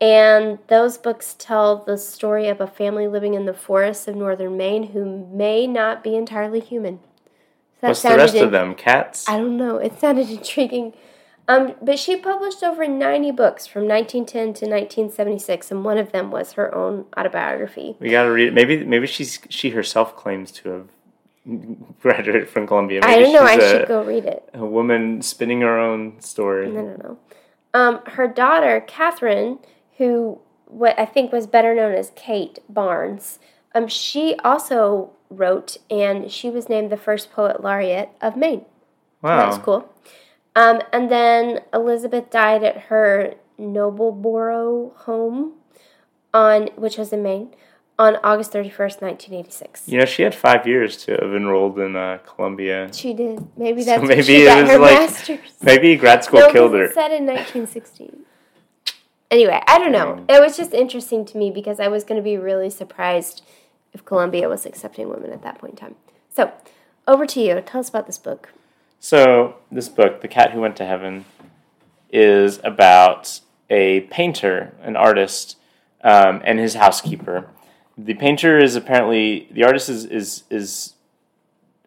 and 0.01 0.59
those 0.69 0.97
books 0.97 1.37
tell 1.39 1.77
the 1.77 1.99
story 1.99 2.49
of 2.49 2.61
a 2.61 2.67
family 2.67 3.07
living 3.07 3.35
in 3.35 3.45
the 3.45 3.53
forests 3.53 4.09
of 4.09 4.17
northern 4.17 4.57
Maine 4.57 4.89
who 4.89 5.27
may 5.31 5.67
not 5.67 6.03
be 6.03 6.17
entirely 6.17 6.61
human. 6.61 7.01
That 7.83 7.89
What's 7.89 8.03
the 8.03 8.17
rest 8.17 8.35
in- 8.35 8.45
of 8.45 8.51
them? 8.51 8.75
Cats? 8.75 9.29
I 9.29 9.37
don't 9.37 9.57
know. 9.59 9.77
It 9.77 10.01
sounded 10.01 10.31
intriguing. 10.39 10.95
Um, 11.49 11.75
but 11.83 11.99
she 11.99 12.17
published 12.17 12.63
over 12.63 12.87
90 12.87 13.33
books 13.33 13.67
from 13.67 13.89
1910 13.89 14.43
to 14.43 14.71
1976, 14.71 15.71
and 15.71 15.85
one 15.85 15.99
of 15.99 16.13
them 16.13 16.31
was 16.31 16.53
her 16.53 16.73
own 16.75 17.07
autobiography. 17.17 17.97
We 17.99 18.11
gotta 18.11 18.31
read 18.31 18.49
it. 18.49 18.55
Maybe 18.55 18.85
maybe 18.85 19.07
she's 19.07 19.41
she 19.49 19.71
herself 19.71 20.15
claims 20.17 20.53
to 20.53 20.69
have 20.69 20.89
graduated 22.01 22.49
from 22.49 22.67
Columbia. 22.67 23.01
Maybe 23.01 23.13
I 23.13 23.19
don't 23.21 23.33
know. 23.33 23.43
I 23.43 23.59
should 23.59 23.89
go 23.89 24.05
read 24.05 24.25
it. 24.25 24.49
a 24.55 24.65
woman 24.65 25.21
spinning 25.23 25.63
her 25.63 25.79
own 25.79 26.21
story. 26.21 26.69
I 26.69 26.75
don't 26.75 27.03
know. 27.03 27.19
Um, 27.75 28.01
her 28.07 28.29
daughter, 28.29 28.81
Catherine, 28.87 29.59
who 29.99 30.41
what 30.67 30.99
I 30.99 31.05
think 31.07 31.33
was 31.33 31.47
better 31.47 31.75
known 31.75 31.93
as 31.93 32.13
Kate 32.15 32.61
Barnes, 32.69 33.39
um, 33.75 33.89
she 33.89 34.37
also 34.45 35.11
wrote, 35.29 35.79
and 35.91 36.31
she 36.31 36.51
was 36.51 36.69
named 36.69 36.91
the 36.91 36.97
first 36.97 37.33
poet 37.33 37.63
laureate 37.63 38.11
of 38.21 38.37
Maine. 38.37 38.65
Wow. 39.23 39.39
That 39.39 39.49
was 39.49 39.59
cool. 39.59 39.89
Um, 40.55 40.81
and 40.93 41.11
then 41.11 41.61
Elizabeth 41.73 42.31
died 42.31 42.63
at 42.63 42.77
her 42.83 43.35
Nobleboro 43.59 44.95
home 44.97 45.55
on 46.35 46.69
which 46.77 46.99
was 46.99 47.13
in 47.13 47.23
Maine 47.23 47.55
on 47.99 48.17
August 48.25 48.53
31st, 48.53 49.01
1986. 49.03 49.89
You 49.89 49.99
know, 49.99 50.05
she 50.05 50.23
had 50.23 50.35
five 50.35 50.67
years 50.67 50.97
to 51.05 51.13
have 51.13 51.35
enrolled 51.35 51.79
in 51.79 51.95
uh, 51.95 52.19
Columbia. 52.27 52.91
She 52.93 53.13
did. 53.13 53.47
Maybe 53.57 53.83
So 53.83 54.01
maybe 54.03 54.23
she 54.23 54.43
it 54.43 54.47
got 54.47 54.63
was 54.63 54.71
her 54.71 54.79
like- 54.79 54.99
master's. 54.99 55.39
Maybe 55.63 55.97
grad 55.97 56.25
school 56.25 56.41
no, 56.41 56.53
killed 56.53 56.73
her. 56.75 56.85
It 56.85 56.95
said 56.95 57.13
in 57.13 57.27
1916. 57.27 58.25
Anyway, 59.31 59.63
I 59.67 59.79
don't 59.79 59.93
know. 59.93 60.25
It 60.29 60.41
was 60.43 60.57
just 60.59 60.75
interesting 60.75 61.25
to 61.27 61.39
me 61.39 61.51
because 61.51 61.81
I 61.81 61.89
was 61.89 62.05
going 62.05 62.21
to 62.21 62.25
be 62.25 62.37
really 62.37 62.69
surprised 62.69 63.43
if 63.95 64.05
Columbia 64.05 64.49
was 64.49 64.67
accepting 64.67 65.09
women 65.09 65.33
at 65.33 65.43
that 65.43 65.59
point 65.59 65.73
in 65.75 65.77
time. 65.79 65.95
So, 66.29 66.53
over 67.09 67.25
to 67.27 67.41
you. 67.41 67.61
Tell 67.63 67.81
us 67.81 67.89
about 67.89 68.07
this 68.07 68.19
book. 68.19 68.53
So, 69.05 69.57
this 69.73 69.89
book, 69.89 70.21
The 70.21 70.29
Cat 70.29 70.53
Who 70.53 70.61
Went 70.61 70.77
to 70.77 70.87
Heaven, 70.87 71.25
is 72.13 72.61
about 72.63 73.41
a 73.69 74.03
painter, 74.03 74.75
an 74.81 74.95
artist, 74.95 75.57
um, 76.05 76.41
and 76.45 76.61
his 76.61 76.75
housekeeper. 76.75 77.49
The 77.99 78.15
painter 78.15 78.59
is 78.59 78.77
apparently, 78.77 79.49
the 79.51 79.65
artist 79.65 79.89
is, 79.89 80.05
is, 80.05 80.45
is 80.51 80.95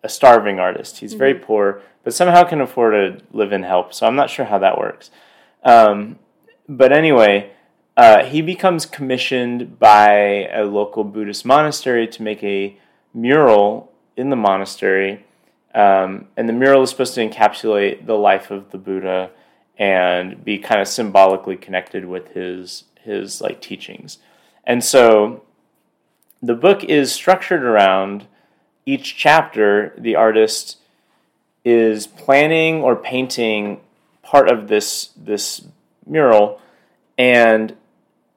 a 0.04 0.10
starving 0.10 0.60
artist. 0.60 0.97
He's 0.97 1.13
very 1.13 1.34
poor, 1.34 1.82
but 2.04 2.13
somehow 2.13 2.43
can 2.43 2.60
afford 2.60 2.91
to 2.91 3.25
live 3.32 3.54
in 3.54 3.63
help. 3.63 3.93
So, 3.93 4.06
I'm 4.06 4.17
not 4.17 4.30
sure 4.30 4.43
how 4.43 4.60
that 4.60 4.78
works. 4.78 5.10
Um, 5.63 6.19
but 6.67 6.91
anyway, 6.91 7.51
uh, 7.95 8.25
he 8.25 8.41
becomes 8.41 8.86
commissioned 8.86 9.80
by 9.80 10.49
a 10.51 10.65
local 10.65 11.06
Buddhist 11.06 11.45
monastery 11.45 12.10
to 12.10 12.21
make 12.21 12.43
a 12.43 12.78
mural 13.13 13.93
in 14.17 14.32
the 14.32 14.36
monastery. 14.36 15.23
Um, 15.75 16.27
and 16.38 16.47
the 16.49 16.53
mural 16.53 16.81
is 16.83 16.89
supposed 16.89 17.13
to 17.15 17.27
encapsulate 17.27 18.05
the 18.05 18.15
life 18.15 18.49
of 18.49 18.71
the 18.71 18.77
Buddha 18.77 19.29
and 19.77 20.43
be 20.43 20.57
kind 20.57 20.79
of 20.81 20.88
symbolically 20.88 21.57
connected 21.57 22.05
with 22.05 22.29
his 22.29 22.85
his 23.01 23.41
like 23.41 23.61
teachings. 23.61 24.17
And 24.63 24.83
so 24.83 25.43
the 26.41 26.55
book 26.55 26.83
is 26.83 27.11
structured 27.11 27.63
around 27.63 28.25
each 28.85 29.17
chapter 29.17 29.93
the 29.97 30.15
artist 30.15 30.77
is 31.63 32.07
planning 32.07 32.81
or 32.81 32.95
painting 32.95 33.81
part 34.23 34.49
of 34.49 34.69
this 34.69 35.09
this 35.17 35.65
mural 36.05 36.61
and 37.17 37.75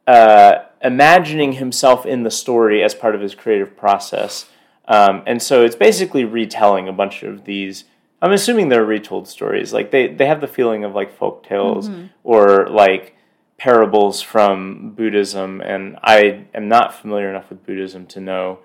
uh, 0.07 0.65
imagining 0.83 1.53
himself 1.53 2.05
in 2.07 2.23
the 2.23 2.31
story 2.31 2.83
as 2.83 2.95
part 2.95 3.15
of 3.15 3.21
his 3.21 3.35
creative 3.35 3.77
process. 3.77 4.47
Um, 4.89 5.23
and 5.27 5.41
so 5.41 5.65
it's 5.65 5.77
basically 5.77 6.25
retelling 6.25 6.89
a 6.89 6.93
bunch 6.93 7.23
of 7.23 7.45
these. 7.45 7.85
I'm 8.21 8.33
assuming 8.33 8.69
they're 8.69 8.85
retold 8.85 9.29
stories. 9.29 9.73
Like 9.73 9.91
they, 9.91 10.09
they 10.09 10.27
have 10.27 10.41
the 10.41 10.49
feeling 10.49 10.83
of 10.83 10.95
like 10.95 11.17
folk 11.17 11.45
tales 11.47 11.89
or 12.25 12.67
like 12.69 13.15
parables 13.59 14.23
from 14.23 14.93
Buddhism. 14.97 15.61
And 15.61 15.99
I 16.03 16.47
am 16.55 16.69
not 16.69 16.95
familiar 16.95 17.29
enough 17.29 17.51
with 17.51 17.65
Buddhism 17.65 18.07
to 18.07 18.21
know 18.21 18.61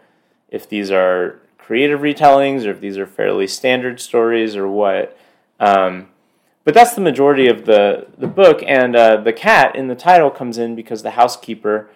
if 0.49 0.67
these 0.67 0.89
are 0.89 1.41
creative 1.57 1.99
retellings 1.99 2.65
or 2.65 2.71
if 2.71 2.79
these 2.79 2.97
are 2.97 3.05
fairly 3.05 3.47
standard 3.47 3.99
stories 3.99 4.55
or 4.55 4.67
what. 4.67 5.17
Um, 5.59 6.07
but 6.63 6.73
that's 6.73 6.93
the 6.95 7.01
majority 7.01 7.47
of 7.47 7.65
the 7.65 8.07
the 8.17 8.27
book, 8.27 8.63
and 8.65 8.95
uh, 8.95 9.17
the 9.17 9.33
cat 9.33 9.75
in 9.75 9.87
the 9.87 9.95
title 9.95 10.29
comes 10.29 10.57
in 10.57 10.75
because 10.75 11.03
the 11.03 11.11
housekeeper 11.11 11.89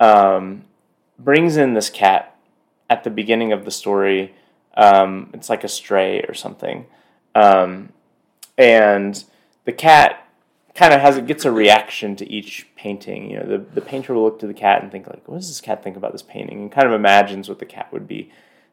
um, 0.00 0.64
brings 1.18 1.56
in 1.56 1.74
this 1.74 1.90
cat 1.90 2.35
at 2.88 3.04
the 3.04 3.10
beginning 3.10 3.52
of 3.52 3.64
the 3.64 3.70
story. 3.70 4.34
Um, 4.76 5.30
it's 5.32 5.48
like 5.48 5.64
a 5.64 5.68
stray 5.68 6.20
or 6.22 6.34
something, 6.34 6.86
um, 7.34 7.90
and 8.58 9.24
the 9.64 9.72
cat 9.72 10.28
kind 10.74 10.92
of 10.92 11.00
has 11.00 11.16
it 11.16 11.26
gets 11.26 11.46
a 11.46 11.50
reaction 11.50 12.14
to 12.16 12.30
each 12.30 12.66
painting. 12.76 13.30
You 13.30 13.38
know, 13.38 13.46
the 13.46 13.58
the 13.58 13.80
painter 13.80 14.12
will 14.14 14.24
look 14.24 14.38
to 14.40 14.46
the 14.46 14.54
cat 14.54 14.82
and 14.82 14.92
think 14.92 15.06
like, 15.06 15.26
"What 15.26 15.38
does 15.38 15.48
this 15.48 15.62
cat 15.62 15.82
think 15.82 15.96
about 15.96 16.12
this 16.12 16.22
painting?" 16.22 16.60
and 16.60 16.72
kind 16.72 16.86
of 16.86 16.92
imagines 16.92 17.48
what 17.48 17.58
the 17.58 17.64
cat 17.64 17.90
would 17.92 18.06
be 18.06 18.30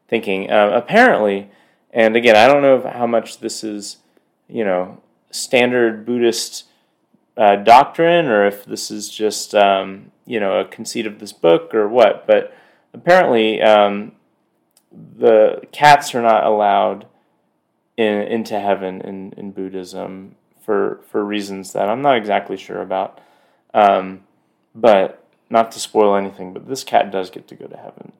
thinking. 0.08 0.50
Uh, 0.50 0.70
apparently, 0.74 1.50
and 1.90 2.16
again, 2.16 2.36
I 2.36 2.46
don't 2.46 2.62
know 2.62 2.90
how 2.92 3.06
much 3.06 3.38
this 3.38 3.64
is, 3.64 3.96
you 4.46 4.64
know, 4.64 5.00
standard 5.30 6.04
Buddhist 6.04 6.64
uh, 7.36 7.56
doctrine 7.56 8.26
or 8.26 8.46
if 8.46 8.64
this 8.64 8.90
is 8.90 9.08
just 9.08 9.54
um, 9.54 10.12
you 10.26 10.38
know 10.38 10.60
a 10.60 10.64
conceit 10.64 11.06
of 11.06 11.18
this 11.18 11.32
book 11.32 11.74
or 11.74 11.88
what. 11.88 12.26
But 12.26 12.56
apparently, 12.94 13.60
um, 13.60 14.12
the 14.92 15.62
cats 15.72 16.14
are 16.14 16.22
not 16.22 16.44
allowed 16.44 17.06
in, 17.96 18.22
into 18.22 18.58
heaven 18.58 19.00
in, 19.00 19.32
in 19.36 19.50
Buddhism 19.50 20.36
for 20.64 21.00
for 21.10 21.24
reasons 21.24 21.72
that 21.72 21.88
I'm 21.88 22.00
not 22.00 22.16
exactly 22.16 22.56
sure 22.56 22.80
about. 22.80 23.20
Um, 23.74 24.22
but 24.74 25.24
not 25.50 25.72
to 25.72 25.80
spoil 25.80 26.16
anything, 26.16 26.52
but 26.52 26.68
this 26.68 26.84
cat 26.84 27.10
does 27.10 27.30
get 27.30 27.46
to 27.48 27.54
go 27.54 27.66
to 27.66 27.76
heaven. 27.76 28.12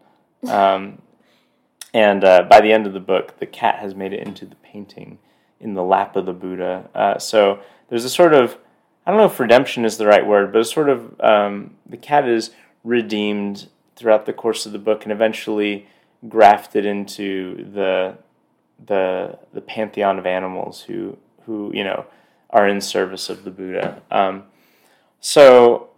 Um, 0.49 1.03
and 1.95 2.25
uh, 2.25 2.43
by 2.43 2.61
the 2.61 2.73
end 2.73 2.87
of 2.87 2.93
the 2.93 3.01
book, 3.01 3.39
the 3.39 3.47
cat 3.47 3.79
has 3.79 3.95
made 3.95 4.13
it 4.13 4.27
into 4.27 4.45
the 4.45 4.57
painting 4.57 5.19
in 5.61 5.75
the 5.75 5.83
lap 5.83 6.17
of 6.17 6.27
the 6.27 6.33
Buddha. 6.33 6.89
Uh, 6.95 7.19
so 7.19 7.61
there's 7.89 8.05
a 8.05 8.11
sort 8.11 8.35
of 8.35 8.59
I 9.07 9.11
don't 9.11 9.19
know 9.19 9.27
if 9.27 9.39
redemption 9.39 9.85
is 9.85 9.99
the 9.99 10.07
right 10.07 10.27
word, 10.27 10.53
but 10.53 10.61
a 10.61 10.65
sort 10.65 10.89
of 10.89 11.21
um, 11.21 11.75
the 11.87 11.97
cat 11.97 12.29
is 12.29 12.51
redeemed 12.83 13.69
throughout 13.97 14.27
the 14.27 14.33
course 14.33 14.67
of 14.67 14.73
the 14.73 14.79
book 14.79 15.05
and 15.05 15.13
eventually 15.13 15.87
grafted 16.29 16.85
into 16.85 17.69
the 17.73 18.17
the 18.85 19.39
the 19.53 19.61
pantheon 19.61 20.19
of 20.19 20.27
animals 20.27 20.83
who 20.83 21.17
who 21.47 21.71
you 21.75 21.85
know 21.85 22.07
are 22.51 22.69
in 22.69 22.81
service 22.81 23.29
of 23.29 23.45
the 23.45 23.51
Buddha. 23.51 24.03
Um, 24.11 24.45
so 25.21 25.91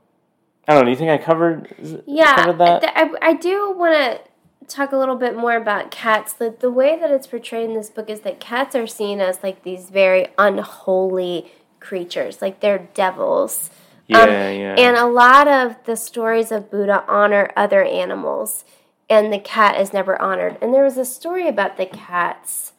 I 0.66 0.72
don't 0.72 0.82
know. 0.82 0.84
Do 0.86 0.90
you 0.90 0.96
think 0.96 1.10
I 1.10 1.18
covered? 1.18 2.02
Yeah, 2.06 2.44
covered 2.44 2.58
that? 2.58 2.92
I, 2.96 3.10
I 3.22 3.34
do 3.34 3.72
want 3.76 3.94
to 3.94 4.20
talk 4.66 4.92
a 4.92 4.96
little 4.96 5.16
bit 5.16 5.36
more 5.36 5.56
about 5.56 5.90
cats. 5.90 6.32
The 6.32 6.54
the 6.58 6.70
way 6.70 6.98
that 6.98 7.10
it's 7.10 7.26
portrayed 7.26 7.68
in 7.68 7.74
this 7.74 7.90
book 7.90 8.10
is 8.10 8.20
that 8.20 8.40
cats 8.40 8.74
are 8.74 8.86
seen 8.86 9.20
as 9.20 9.42
like 9.42 9.62
these 9.62 9.90
very 9.90 10.28
unholy 10.38 11.52
creatures, 11.80 12.42
like 12.42 12.60
they're 12.60 12.88
devils. 12.94 13.70
Yeah, 14.08 14.22
Um, 14.22 14.28
yeah. 14.28 14.74
And 14.78 14.96
a 14.96 15.06
lot 15.06 15.48
of 15.48 15.76
the 15.84 15.96
stories 15.96 16.52
of 16.52 16.70
Buddha 16.70 17.04
honor 17.08 17.50
other 17.56 17.82
animals, 17.84 18.64
and 19.10 19.32
the 19.32 19.38
cat 19.38 19.80
is 19.80 19.92
never 19.92 20.20
honored. 20.20 20.58
And 20.60 20.72
there 20.72 20.84
was 20.84 20.96
a 20.96 21.04
story 21.04 21.48
about 21.48 21.76
the 21.76 21.86
cats 21.86 22.72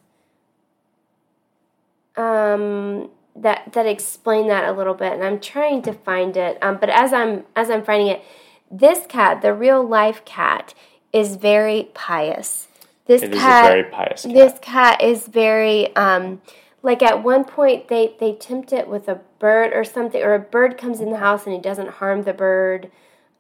um, 2.16 3.10
that 3.36 3.72
that 3.74 3.86
explained 3.86 4.50
that 4.50 4.66
a 4.68 4.72
little 4.72 4.94
bit, 4.94 5.13
and 5.13 5.24
I'm 5.24 5.40
trying 5.40 5.82
to 5.84 5.94
find 5.94 6.36
it. 6.36 6.58
Um, 6.62 6.78
but 6.78 6.90
as 6.90 7.13
I'm 7.13 7.44
as 7.56 7.70
I'm 7.70 7.84
finding 7.84 8.08
it, 8.08 8.24
this 8.72 9.06
cat, 9.08 9.42
the 9.42 9.54
real 9.54 9.86
life 9.88 10.24
cat, 10.26 10.74
is 11.13 11.36
very 11.36 11.90
pious. 11.94 12.68
This 13.06 13.22
It 13.22 13.34
is 13.34 13.40
cat, 13.40 13.66
a 13.66 13.68
very 13.70 13.84
pious 13.92 14.24
cat. 14.24 14.34
this 14.34 14.54
cat 14.62 15.02
is 15.04 15.28
very 15.28 15.96
um, 15.96 16.42
like 16.88 17.04
at 17.04 17.21
one 17.21 17.43
point 17.43 17.89
they 17.89 18.15
they 18.17 18.32
tempt 18.34 18.71
it 18.71 18.88
with 18.88 19.10
a 19.10 19.19
bird 19.39 19.73
or 19.73 19.84
something, 19.84 20.23
or 20.23 20.34
a 20.34 20.39
bird 20.39 20.78
comes 20.78 21.02
in 21.02 21.10
the 21.12 21.17
house 21.17 21.45
and 21.45 21.54
he 21.54 21.60
doesn't 21.60 21.89
harm 21.89 22.23
the 22.23 22.32
bird. 22.32 22.89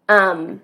Um, 0.09 0.61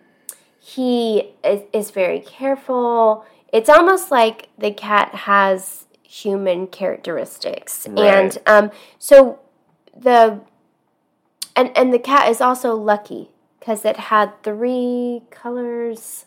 he 0.59 1.31
is, 1.45 1.61
is 1.71 1.91
very 1.91 2.19
careful. 2.19 3.25
It's 3.53 3.69
almost 3.69 4.11
like 4.11 4.49
the 4.57 4.71
cat 4.71 5.15
has 5.15 5.85
human 6.03 6.67
characteristics, 6.67 7.87
Right. 7.89 8.03
and 8.05 8.37
um, 8.45 8.71
so 8.99 9.39
the 9.97 10.41
and 11.55 11.71
and 11.77 11.93
the 11.93 11.99
cat 11.99 12.29
is 12.29 12.41
also 12.41 12.75
lucky 12.75 13.29
because 13.59 13.85
it 13.85 13.95
had 14.11 14.43
three 14.43 15.21
colors. 15.31 16.25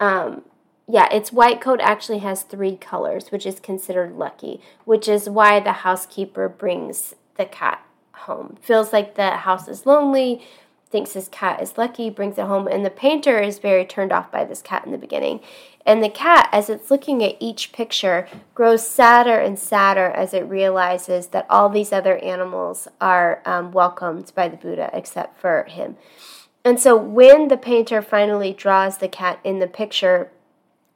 Um, 0.00 0.42
yeah, 0.86 1.12
its 1.12 1.32
white 1.32 1.60
coat 1.60 1.80
actually 1.82 2.18
has 2.18 2.42
three 2.42 2.76
colors, 2.76 3.32
which 3.32 3.46
is 3.46 3.58
considered 3.58 4.16
lucky, 4.16 4.60
which 4.84 5.08
is 5.08 5.28
why 5.30 5.60
the 5.60 5.72
housekeeper 5.72 6.48
brings 6.48 7.14
the 7.36 7.46
cat 7.46 7.84
home. 8.12 8.58
Feels 8.60 8.92
like 8.92 9.14
the 9.14 9.30
house 9.30 9.66
is 9.66 9.86
lonely, 9.86 10.42
thinks 10.90 11.14
his 11.14 11.28
cat 11.28 11.60
is 11.60 11.78
lucky, 11.78 12.10
brings 12.10 12.38
it 12.38 12.44
home, 12.44 12.68
and 12.68 12.84
the 12.84 12.90
painter 12.90 13.40
is 13.40 13.58
very 13.58 13.84
turned 13.84 14.12
off 14.12 14.30
by 14.30 14.44
this 14.44 14.62
cat 14.62 14.84
in 14.84 14.92
the 14.92 14.98
beginning. 14.98 15.40
And 15.86 16.04
the 16.04 16.08
cat, 16.08 16.48
as 16.52 16.70
it's 16.70 16.90
looking 16.90 17.24
at 17.24 17.36
each 17.40 17.72
picture, 17.72 18.28
grows 18.54 18.86
sadder 18.86 19.38
and 19.38 19.58
sadder 19.58 20.06
as 20.06 20.32
it 20.32 20.42
realizes 20.42 21.28
that 21.28 21.46
all 21.50 21.68
these 21.68 21.92
other 21.92 22.18
animals 22.18 22.88
are 23.00 23.42
um, 23.44 23.72
welcomed 23.72 24.32
by 24.34 24.48
the 24.48 24.56
Buddha 24.56 24.90
except 24.92 25.40
for 25.40 25.64
him. 25.64 25.96
And 26.64 26.80
so 26.80 26.96
when 26.96 27.48
the 27.48 27.58
painter 27.58 28.00
finally 28.00 28.52
draws 28.52 28.98
the 28.98 29.08
cat 29.08 29.38
in 29.44 29.58
the 29.58 29.66
picture, 29.66 30.30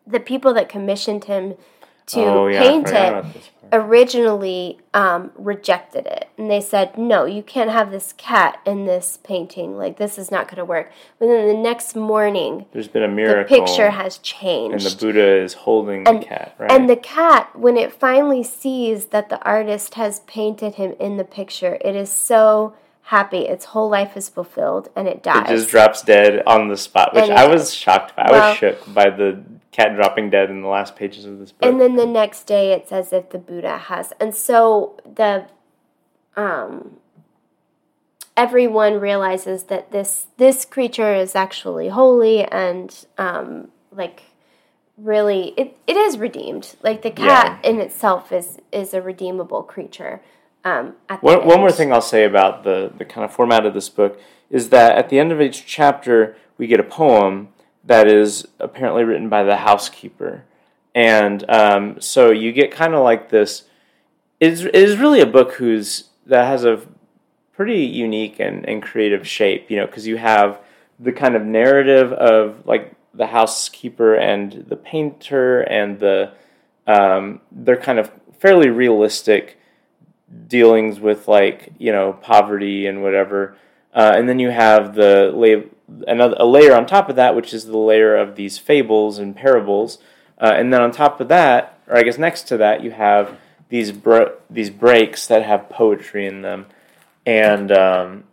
the 0.08 0.20
people 0.20 0.54
that 0.54 0.68
commissioned 0.68 1.24
him 1.24 1.54
to 2.08 2.20
oh 2.24 2.46
yeah, 2.46 2.62
paint 2.62 2.88
it 2.88 2.92
about 2.92 3.34
this 3.34 3.50
part. 3.60 3.74
originally 3.84 4.78
um, 4.94 5.30
rejected 5.34 6.06
it. 6.06 6.28
And 6.38 6.50
they 6.50 6.60
said, 6.60 6.96
no, 6.96 7.26
you 7.26 7.42
can't 7.42 7.70
have 7.70 7.90
this 7.90 8.14
cat 8.16 8.60
in 8.64 8.86
this 8.86 9.18
painting. 9.22 9.76
Like, 9.76 9.98
this 9.98 10.16
is 10.18 10.30
not 10.30 10.46
going 10.46 10.56
to 10.56 10.64
work. 10.64 10.90
But 11.18 11.26
then 11.26 11.46
the 11.46 11.54
next 11.54 11.94
morning, 11.94 12.64
There's 12.72 12.88
been 12.88 13.02
a 13.02 13.08
miracle 13.08 13.42
the 13.42 13.62
picture 13.62 13.90
has 13.90 14.18
changed 14.18 14.72
and 14.72 14.82
the 14.94 14.96
Buddha 14.96 15.42
is 15.42 15.52
holding 15.52 16.08
And- 16.08 16.22
the 16.22 16.26
cat, 16.26 16.54
right? 16.58 16.70
And 16.70 16.88
the 16.88 16.96
cat, 16.96 17.54
when 17.54 17.76
it 17.76 17.92
finally 17.92 18.42
sees 18.42 19.06
that 19.06 19.28
the 19.28 19.42
artist 19.42 19.94
has 19.94 20.20
painted 20.20 20.76
him 20.76 20.94
in 20.98 21.18
the 21.18 21.24
picture, 21.24 21.76
it 21.82 21.94
is 21.94 22.10
so 22.10 22.74
happy. 23.02 23.40
Its 23.40 23.66
whole 23.66 23.90
life 23.90 24.16
is 24.16 24.30
fulfilled 24.30 24.88
and 24.96 25.06
it 25.08 25.22
dies. 25.22 25.50
it 25.50 25.56
just 25.56 25.68
drops 25.68 26.00
dead 26.02 26.42
on 26.46 26.68
the 26.68 26.76
spot, 26.76 27.14
which 27.14 27.28
I 27.28 27.46
was 27.46 27.74
shocked 27.74 28.16
by. 28.16 28.22
I 28.22 28.50
was 28.50 28.56
shook 28.56 28.94
by 28.94 29.10
the 29.10 29.42
cat 29.78 29.94
dropping 29.94 30.28
dead 30.30 30.50
in 30.50 30.62
the 30.62 30.68
last 30.68 30.96
pages 30.96 31.24
of 31.24 31.38
this 31.38 31.52
book. 31.52 31.68
and 31.68 31.80
then 31.80 31.96
the 31.96 32.06
next 32.06 32.44
day 32.44 32.72
it's 32.72 32.90
as 32.90 33.12
if 33.12 33.30
the 33.30 33.38
buddha 33.38 33.78
has 33.78 34.12
and 34.18 34.34
so 34.34 34.98
the 35.04 35.46
um 36.36 36.96
everyone 38.36 39.00
realizes 39.00 39.64
that 39.64 39.90
this 39.90 40.28
this 40.36 40.64
creature 40.64 41.14
is 41.14 41.34
actually 41.34 41.88
holy 41.88 42.44
and 42.44 43.06
um 43.18 43.68
like 43.92 44.22
really 44.96 45.54
it, 45.56 45.76
it 45.86 45.96
is 45.96 46.18
redeemed. 46.18 46.74
Like 46.82 47.02
the 47.02 47.10
cat 47.10 47.64
in 47.64 47.80
itself 47.80 48.32
is 48.32 48.58
is 48.72 48.94
a 48.94 49.02
redeemable 49.02 49.62
creature 49.62 50.20
um 50.64 50.94
at 51.08 51.20
the 51.20 51.26
One, 51.26 51.46
one 51.46 51.60
more 51.60 51.72
thing 51.72 51.92
I'll 51.92 52.00
say 52.00 52.24
about 52.24 52.64
the, 52.64 52.92
the 52.96 53.04
kind 53.04 53.24
of 53.24 53.32
format 53.32 53.64
of 53.64 53.74
this 53.74 53.88
book 53.88 54.20
is 54.50 54.70
that 54.70 54.96
at 54.96 55.08
the 55.08 55.18
end 55.18 55.30
of 55.30 55.40
each 55.40 55.66
chapter, 55.66 56.36
we 56.56 56.66
get 56.66 56.80
a 56.80 56.84
poem 56.84 57.48
that 57.84 58.06
is 58.08 58.46
apparently 58.68 59.04
written 59.04 59.28
by 59.28 59.42
the 59.42 59.56
housekeeper. 59.56 60.44
And 60.94 61.48
um, 61.50 62.00
so 62.00 62.30
you 62.30 62.52
get 62.52 62.70
kind 62.70 62.94
of 62.94 63.02
like 63.02 63.30
this. 63.30 63.64
It 64.40 64.64
is, 64.74 64.96
really 64.96 65.20
a 65.20 65.26
book 65.26 65.54
whose 65.54 66.08
that 66.26 66.46
has 66.46 66.64
a 66.64 66.80
pretty 67.52 67.80
unique 67.80 68.38
and, 68.38 68.68
and 68.68 68.82
creative 68.82 69.26
shape, 69.26 69.70
you 69.70 69.76
know, 69.76 69.86
because 69.86 70.06
you 70.06 70.16
have 70.16 70.60
the 71.00 71.12
kind 71.12 71.34
of 71.34 71.42
narrative 71.42 72.12
of 72.12 72.66
like 72.66 72.94
the 73.14 73.26
housekeeper 73.26 74.14
and 74.14 74.64
the 74.68 74.76
painter 74.76 75.62
and 75.62 75.98
the 75.98 76.32
um, 76.86 77.40
they're 77.52 77.76
kind 77.76 77.98
of 77.98 78.10
fairly 78.38 78.68
realistic 78.68 79.58
dealings 80.46 81.00
with 81.00 81.28
like 81.28 81.72
you 81.78 81.92
know 81.92 82.12
poverty 82.12 82.86
and 82.86 83.02
whatever, 83.02 83.56
uh, 83.94 84.12
and 84.16 84.28
then 84.28 84.38
you 84.38 84.50
have 84.50 84.94
the 84.94 85.30
la- 85.34 85.68
another 86.06 86.36
a 86.38 86.46
layer 86.46 86.74
on 86.74 86.86
top 86.86 87.08
of 87.08 87.16
that, 87.16 87.34
which 87.34 87.52
is 87.52 87.66
the 87.66 87.78
layer 87.78 88.16
of 88.16 88.36
these 88.36 88.58
fables 88.58 89.18
and 89.18 89.34
parables, 89.34 89.98
uh, 90.40 90.52
and 90.56 90.72
then 90.72 90.80
on 90.80 90.92
top 90.92 91.20
of 91.20 91.28
that, 91.28 91.78
or 91.86 91.96
I 91.96 92.02
guess 92.02 92.18
next 92.18 92.42
to 92.48 92.56
that, 92.58 92.82
you 92.82 92.90
have 92.90 93.38
these 93.68 93.92
these 94.50 94.70
breaks 94.70 95.26
that 95.26 95.44
have 95.44 95.68
poetry 95.68 96.26
in 96.26 96.42
them, 96.42 96.66
and 97.26 97.72
um, 97.72 98.24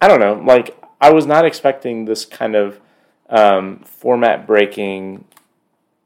I 0.00 0.08
don't 0.08 0.20
know, 0.20 0.34
like 0.34 0.76
I 1.00 1.12
was 1.12 1.26
not 1.26 1.44
expecting 1.44 2.04
this 2.04 2.24
kind 2.24 2.54
of 2.54 2.80
um, 3.28 3.80
format 3.80 4.46
breaking 4.46 5.24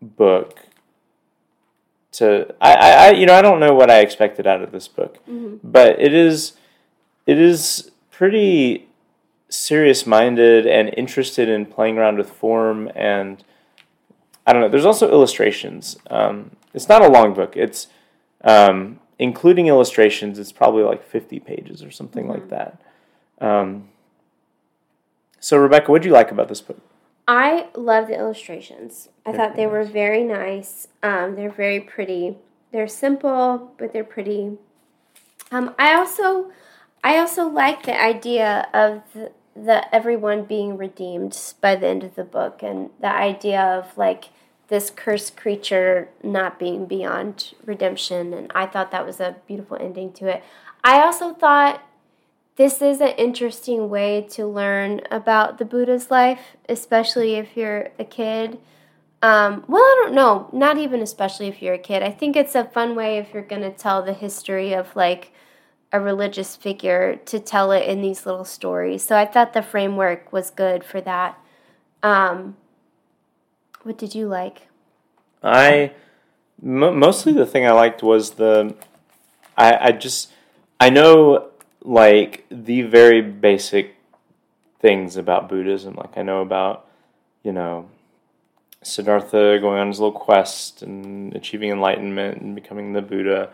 book 0.01 0.61
to 2.13 2.55
I, 2.61 2.75
I, 2.75 2.91
I 2.91 3.11
you 3.11 3.27
know 3.27 3.35
I 3.35 3.43
don't 3.43 3.61
know 3.61 3.75
what 3.75 3.91
I 3.91 4.01
expected 4.01 4.47
out 4.47 4.63
of 4.63 4.73
this 4.73 4.89
book, 4.89 5.19
but 5.63 6.01
it 6.01 6.13
is 6.13 6.55
it 7.27 7.39
is 7.39 7.91
pretty 8.11 8.88
serious 9.49 10.07
minded 10.07 10.67
and 10.67 10.93
interested 10.97 11.49
in 11.49 11.67
playing 11.67 11.99
around 11.99 12.19
with 12.19 12.31
form 12.31 12.91
and 12.95 13.43
I 14.47 14.53
don't 14.53 14.63
know. 14.63 14.69
There's 14.69 14.87
also 14.87 15.11
illustrations. 15.11 15.99
Um, 16.09 16.53
it's 16.73 16.89
not 16.89 17.03
a 17.03 17.09
long 17.09 17.35
book. 17.35 17.55
It's 17.55 17.89
um, 18.43 18.99
including 19.19 19.67
illustrations. 19.67 20.39
It's 20.39 20.53
probably 20.53 20.85
like 20.85 21.05
50 21.05 21.41
pages 21.41 21.83
or 21.83 21.91
something 21.91 22.27
like 22.27 22.49
that. 22.49 22.81
Um, 23.41 23.89
so 25.39 25.59
Rebecca, 25.59 25.91
what 25.91 26.03
do 26.03 26.09
you 26.09 26.15
like 26.15 26.31
about 26.31 26.49
this 26.49 26.63
book? 26.63 26.81
I 27.27 27.67
love 27.75 28.09
the 28.09 28.19
illustrations. 28.19 29.11
I 29.27 29.33
thought 29.33 29.55
they 29.55 29.67
were 29.67 29.85
very 29.85 30.25
nice. 30.25 30.89
Um, 31.03 31.37
they're 31.37 31.51
very 31.51 31.79
pretty. 31.79 32.39
They're 32.73 32.89
simple, 32.89 33.75
but 33.77 33.93
they're 33.93 34.03
pretty. 34.03 34.57
Um, 35.53 35.75
I 35.79 35.95
also, 35.95 36.51
I 37.05 37.19
also 37.19 37.47
like 37.47 37.83
the 37.83 38.01
idea 38.01 38.67
of 38.73 39.03
the, 39.13 39.31
the 39.65 39.93
everyone 39.95 40.45
being 40.45 40.77
redeemed 40.77 41.55
by 41.61 41.77
the 41.77 41.87
end 41.87 42.05
of 42.05 42.15
the 42.15 42.25
book, 42.25 42.63
and 42.63 42.91
the 43.01 43.13
idea 43.13 43.61
of 43.61 43.97
like 43.97 44.27
this 44.69 44.91
cursed 44.91 45.37
creature 45.37 46.09
not 46.23 46.59
being 46.59 46.87
beyond 46.87 47.55
redemption. 47.65 48.33
And 48.35 48.53
I 48.55 48.67
thought 48.67 48.91
that 48.91 49.07
was 49.07 49.19
a 49.21 49.37
beautiful 49.47 49.77
ending 49.81 50.13
to 50.15 50.29
it. 50.29 50.43
I 50.85 51.01
also 51.01 51.33
thought 51.33 51.83
this 52.57 52.83
is 52.83 53.01
an 53.01 53.15
interesting 53.17 53.89
way 53.89 54.27
to 54.31 54.47
learn 54.47 55.01
about 55.11 55.59
the 55.59 55.65
Buddha's 55.65 56.11
life, 56.11 56.57
especially 56.69 57.35
if 57.35 57.57
you're 57.57 57.91
a 57.99 58.05
kid. 58.05 58.59
Um, 59.23 59.65
well, 59.69 59.83
I 59.83 60.03
don't 60.03 60.15
know, 60.15 60.49
not 60.53 60.77
even 60.77 61.01
especially 61.01 61.49
if 61.49 61.63
you're 61.63 61.75
a 61.75 61.79
kid. 61.79 62.03
I 62.03 62.11
think 62.11 62.37
it's 62.37 62.55
a 62.55 62.65
fun 62.65 62.95
way 62.95 63.19
if 63.19 63.33
you're 63.33 63.43
going 63.43 63.63
to 63.63 63.71
tell 63.71 64.03
the 64.03 64.13
history 64.13 64.73
of 64.75 64.95
like 64.95 65.33
a 65.93 66.01
religious 66.01 66.57
figure 66.57 67.17
to 67.27 67.41
tell 67.41 67.73
it 67.73 67.87
in 67.87 68.03
these 68.03 68.27
little 68.27 68.45
stories. 68.45 69.03
So 69.05 69.17
I 69.17 69.25
thought 69.25 69.53
the 69.53 69.63
framework 69.63 70.33
was 70.33 70.51
good 70.51 70.85
for 70.85 71.01
that. 71.01 71.39
Um, 72.03 72.57
what 73.83 73.97
did 73.97 74.15
you 74.15 74.27
like? 74.29 74.69
I 75.43 75.93
m- 76.63 76.99
mostly 76.99 77.33
the 77.33 77.47
thing 77.47 77.67
I 77.67 77.73
liked 77.73 78.03
was 78.03 78.33
the 78.33 78.75
I, 79.57 79.89
I 79.89 79.93
just 79.93 80.31
I 80.79 80.91
know 80.91 81.49
like 81.83 82.45
the 82.51 82.83
very 82.83 83.21
basic 83.23 83.97
things 84.81 85.17
about 85.17 85.49
Buddhism. 85.49 85.95
Like 85.95 86.17
I 86.17 86.23
know 86.23 86.43
about 86.43 86.87
you 87.43 87.53
know 87.53 87.89
Siddhartha 88.83 89.59
going 89.61 89.81
on 89.81 89.89
his 89.89 90.01
little 90.01 90.19
quest 90.19 90.83
and 90.83 91.35
achieving 91.35 91.71
enlightenment 91.71 92.41
and 92.41 92.55
becoming 92.55 92.93
the 92.93 93.03
Buddha. 93.03 93.51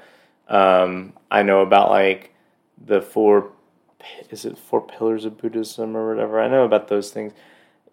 Um, 0.48 1.14
I 1.30 1.42
know 1.42 1.60
about 1.60 1.90
like 1.90 2.34
the 2.82 3.00
four 3.00 3.52
is 4.30 4.44
it 4.44 4.58
four 4.58 4.80
pillars 4.80 5.24
of 5.24 5.38
Buddhism 5.38 5.96
or 5.96 6.08
whatever. 6.08 6.40
I 6.40 6.48
know 6.48 6.64
about 6.64 6.88
those 6.88 7.10
things. 7.10 7.32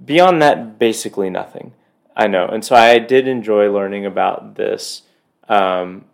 Beyond 0.03 0.41
that, 0.41 0.79
basically 0.79 1.29
nothing. 1.29 1.73
I 2.15 2.27
know, 2.27 2.45
and 2.47 2.63
so 2.65 2.75
I 2.75 2.99
did 2.99 3.27
enjoy 3.27 3.71
learning 3.71 4.05
about 4.05 4.55
this, 4.55 5.03
um, 5.47 6.05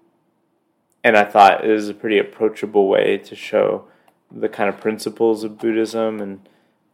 and 1.04 1.18
I 1.18 1.24
thought 1.24 1.66
it 1.66 1.72
was 1.72 1.90
a 1.90 1.94
pretty 1.94 2.20
approachable 2.20 2.88
way 2.88 3.18
to 3.18 3.36
show 3.36 3.86
the 4.32 4.50
kind 4.50 4.70
of 4.70 4.80
principles 4.80 5.44
of 5.44 5.58
Buddhism, 5.58 6.22
and 6.22 6.50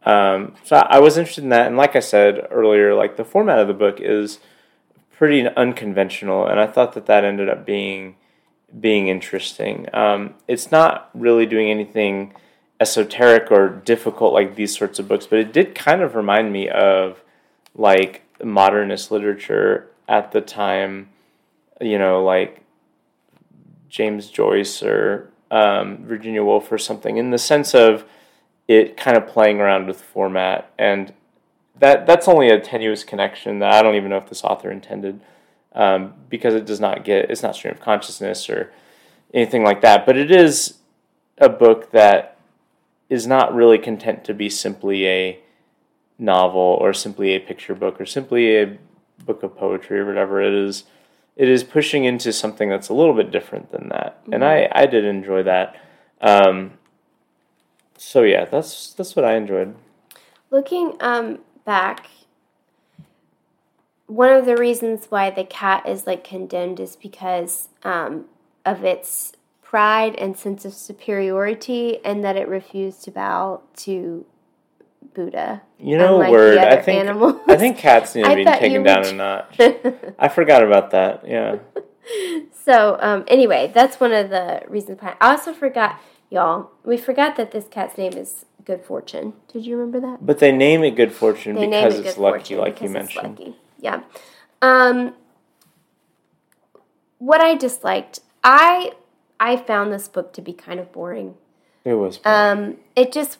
um, 0.06 0.54
so 0.64 0.76
I 0.76 1.00
was 1.00 1.18
interested 1.18 1.44
in 1.44 1.50
that. 1.50 1.66
And 1.66 1.76
like 1.76 1.94
I 1.94 2.00
said 2.00 2.46
earlier, 2.50 2.94
like 2.94 3.16
the 3.16 3.24
format 3.24 3.58
of 3.58 3.68
the 3.68 3.74
book 3.74 4.00
is 4.00 4.38
pretty 5.12 5.46
unconventional, 5.46 6.46
and 6.46 6.58
I 6.58 6.66
thought 6.66 6.94
that 6.94 7.06
that 7.06 7.24
ended 7.24 7.50
up 7.50 7.66
being 7.66 8.16
being 8.80 9.08
interesting. 9.08 9.88
Um, 9.92 10.34
it's 10.48 10.70
not 10.70 11.10
really 11.14 11.46
doing 11.46 11.70
anything 11.70 12.34
esoteric 12.80 13.50
or 13.50 13.68
difficult 13.68 14.32
like 14.32 14.56
these 14.56 14.76
sorts 14.76 14.98
of 14.98 15.08
books, 15.08 15.26
but 15.26 15.38
it 15.38 15.52
did 15.52 15.74
kind 15.74 16.02
of 16.02 16.14
remind 16.14 16.52
me 16.52 16.68
of 16.68 17.22
like 17.74 18.22
modernist 18.42 19.10
literature 19.10 19.90
at 20.08 20.32
the 20.32 20.40
time, 20.40 21.08
you 21.80 21.98
know, 21.98 22.22
like 22.22 22.62
James 23.88 24.28
Joyce 24.28 24.82
or 24.82 25.30
um, 25.50 26.04
Virginia 26.04 26.42
Woolf 26.42 26.70
or 26.72 26.78
something, 26.78 27.16
in 27.16 27.30
the 27.30 27.38
sense 27.38 27.74
of 27.74 28.04
it 28.66 28.96
kind 28.96 29.16
of 29.16 29.26
playing 29.26 29.60
around 29.60 29.86
with 29.86 30.00
format, 30.00 30.72
and 30.78 31.12
that 31.78 32.06
that's 32.06 32.26
only 32.28 32.48
a 32.48 32.58
tenuous 32.58 33.04
connection 33.04 33.60
that 33.60 33.72
I 33.72 33.82
don't 33.82 33.94
even 33.94 34.10
know 34.10 34.16
if 34.16 34.28
this 34.28 34.42
author 34.42 34.70
intended, 34.70 35.20
um, 35.74 36.14
because 36.28 36.54
it 36.54 36.64
does 36.64 36.80
not 36.80 37.04
get 37.04 37.30
it's 37.30 37.42
not 37.42 37.56
stream 37.56 37.74
of 37.74 37.80
consciousness 37.80 38.48
or 38.48 38.72
anything 39.32 39.64
like 39.64 39.80
that, 39.80 40.06
but 40.06 40.16
it 40.16 40.30
is 40.30 40.78
a 41.38 41.48
book 41.48 41.90
that 41.90 42.38
is 43.08 43.26
not 43.26 43.54
really 43.54 43.78
content 43.78 44.24
to 44.24 44.34
be 44.34 44.48
simply 44.48 45.06
a 45.06 45.38
novel 46.18 46.78
or 46.80 46.92
simply 46.92 47.32
a 47.32 47.40
picture 47.40 47.74
book 47.74 48.00
or 48.00 48.06
simply 48.06 48.56
a 48.56 48.78
book 49.24 49.42
of 49.42 49.56
poetry 49.56 49.98
or 49.98 50.06
whatever 50.06 50.40
it 50.40 50.54
is. 50.54 50.84
It 51.36 51.48
is 51.48 51.64
pushing 51.64 52.04
into 52.04 52.32
something 52.32 52.68
that's 52.68 52.88
a 52.88 52.94
little 52.94 53.14
bit 53.14 53.32
different 53.32 53.72
than 53.72 53.88
that. 53.88 54.22
Mm-hmm. 54.22 54.34
and 54.34 54.44
i 54.44 54.68
i 54.72 54.86
did 54.86 55.04
enjoy 55.04 55.42
that. 55.42 55.76
Um, 56.20 56.72
so 57.96 58.22
yeah 58.22 58.44
that's 58.44 58.92
that's 58.94 59.16
what 59.16 59.24
i 59.24 59.34
enjoyed. 59.34 59.74
Looking 60.50 60.96
um 61.00 61.40
back 61.64 62.06
one 64.06 64.30
of 64.30 64.46
the 64.46 64.56
reasons 64.56 65.06
why 65.08 65.30
the 65.30 65.44
cat 65.44 65.88
is 65.88 66.06
like 66.06 66.24
condemned 66.24 66.80
is 66.80 66.96
because 66.96 67.68
um, 67.82 68.26
of 68.64 68.84
its 68.84 69.32
pride 69.62 70.14
and 70.16 70.36
sense 70.36 70.64
of 70.64 70.74
superiority 70.74 72.04
and 72.04 72.22
that 72.22 72.36
it 72.36 72.46
refused 72.48 73.02
to 73.04 73.10
bow 73.10 73.62
to 73.76 74.24
Buddha. 75.14 75.62
You 75.78 75.96
know, 75.96 76.18
word. 76.18 76.58
I 76.58 76.76
think 76.80 77.00
animals. 77.00 77.40
I 77.46 77.56
think 77.56 77.78
cats 77.78 78.14
need 78.14 78.24
to 78.24 78.34
be 78.36 78.44
taken 78.44 78.82
down 78.82 79.06
a 79.06 79.12
notch. 79.12 79.58
I 80.18 80.28
forgot 80.28 80.62
about 80.62 80.90
that. 80.90 81.26
Yeah. 81.26 81.58
so 82.64 82.98
um, 83.00 83.24
anyway, 83.28 83.70
that's 83.74 84.00
one 84.00 84.12
of 84.12 84.30
the 84.30 84.62
reasons 84.68 84.98
behind. 84.98 85.16
I 85.20 85.32
also 85.32 85.52
forgot, 85.52 86.00
y'all. 86.30 86.70
We 86.84 86.96
forgot 86.96 87.36
that 87.36 87.52
this 87.52 87.66
cat's 87.68 87.96
name 87.96 88.12
is 88.14 88.44
Good 88.64 88.82
Fortune. 88.84 89.34
Did 89.52 89.66
you 89.66 89.76
remember 89.76 90.00
that? 90.00 90.24
But 90.24 90.38
they 90.38 90.52
name 90.52 90.84
it 90.84 90.92
Good 90.92 91.12
Fortune 91.12 91.54
they 91.54 91.66
because 91.66 91.98
it 91.98 92.06
it's 92.06 92.18
lucky, 92.18 92.56
like 92.56 92.80
you 92.80 92.88
mentioned. 92.88 93.54
Yeah. 93.84 94.00
Um, 94.62 95.12
what 97.18 97.42
I 97.42 97.54
disliked, 97.54 98.20
I 98.42 98.92
I 99.38 99.58
found 99.58 99.92
this 99.92 100.08
book 100.08 100.32
to 100.32 100.40
be 100.40 100.54
kind 100.54 100.80
of 100.80 100.90
boring. 100.90 101.34
It 101.84 101.94
was. 101.94 102.16
Boring. 102.16 102.38
Um, 102.38 102.76
it 102.96 103.12
just 103.12 103.38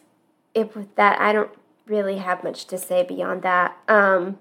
it 0.52 0.76
with 0.76 0.94
that 0.96 1.18
I 1.18 1.32
don't 1.32 1.50
really 1.86 2.18
have 2.18 2.44
much 2.44 2.66
to 2.66 2.76
say 2.76 3.02
beyond 3.02 3.40
that. 3.40 3.78
Um, 3.88 4.38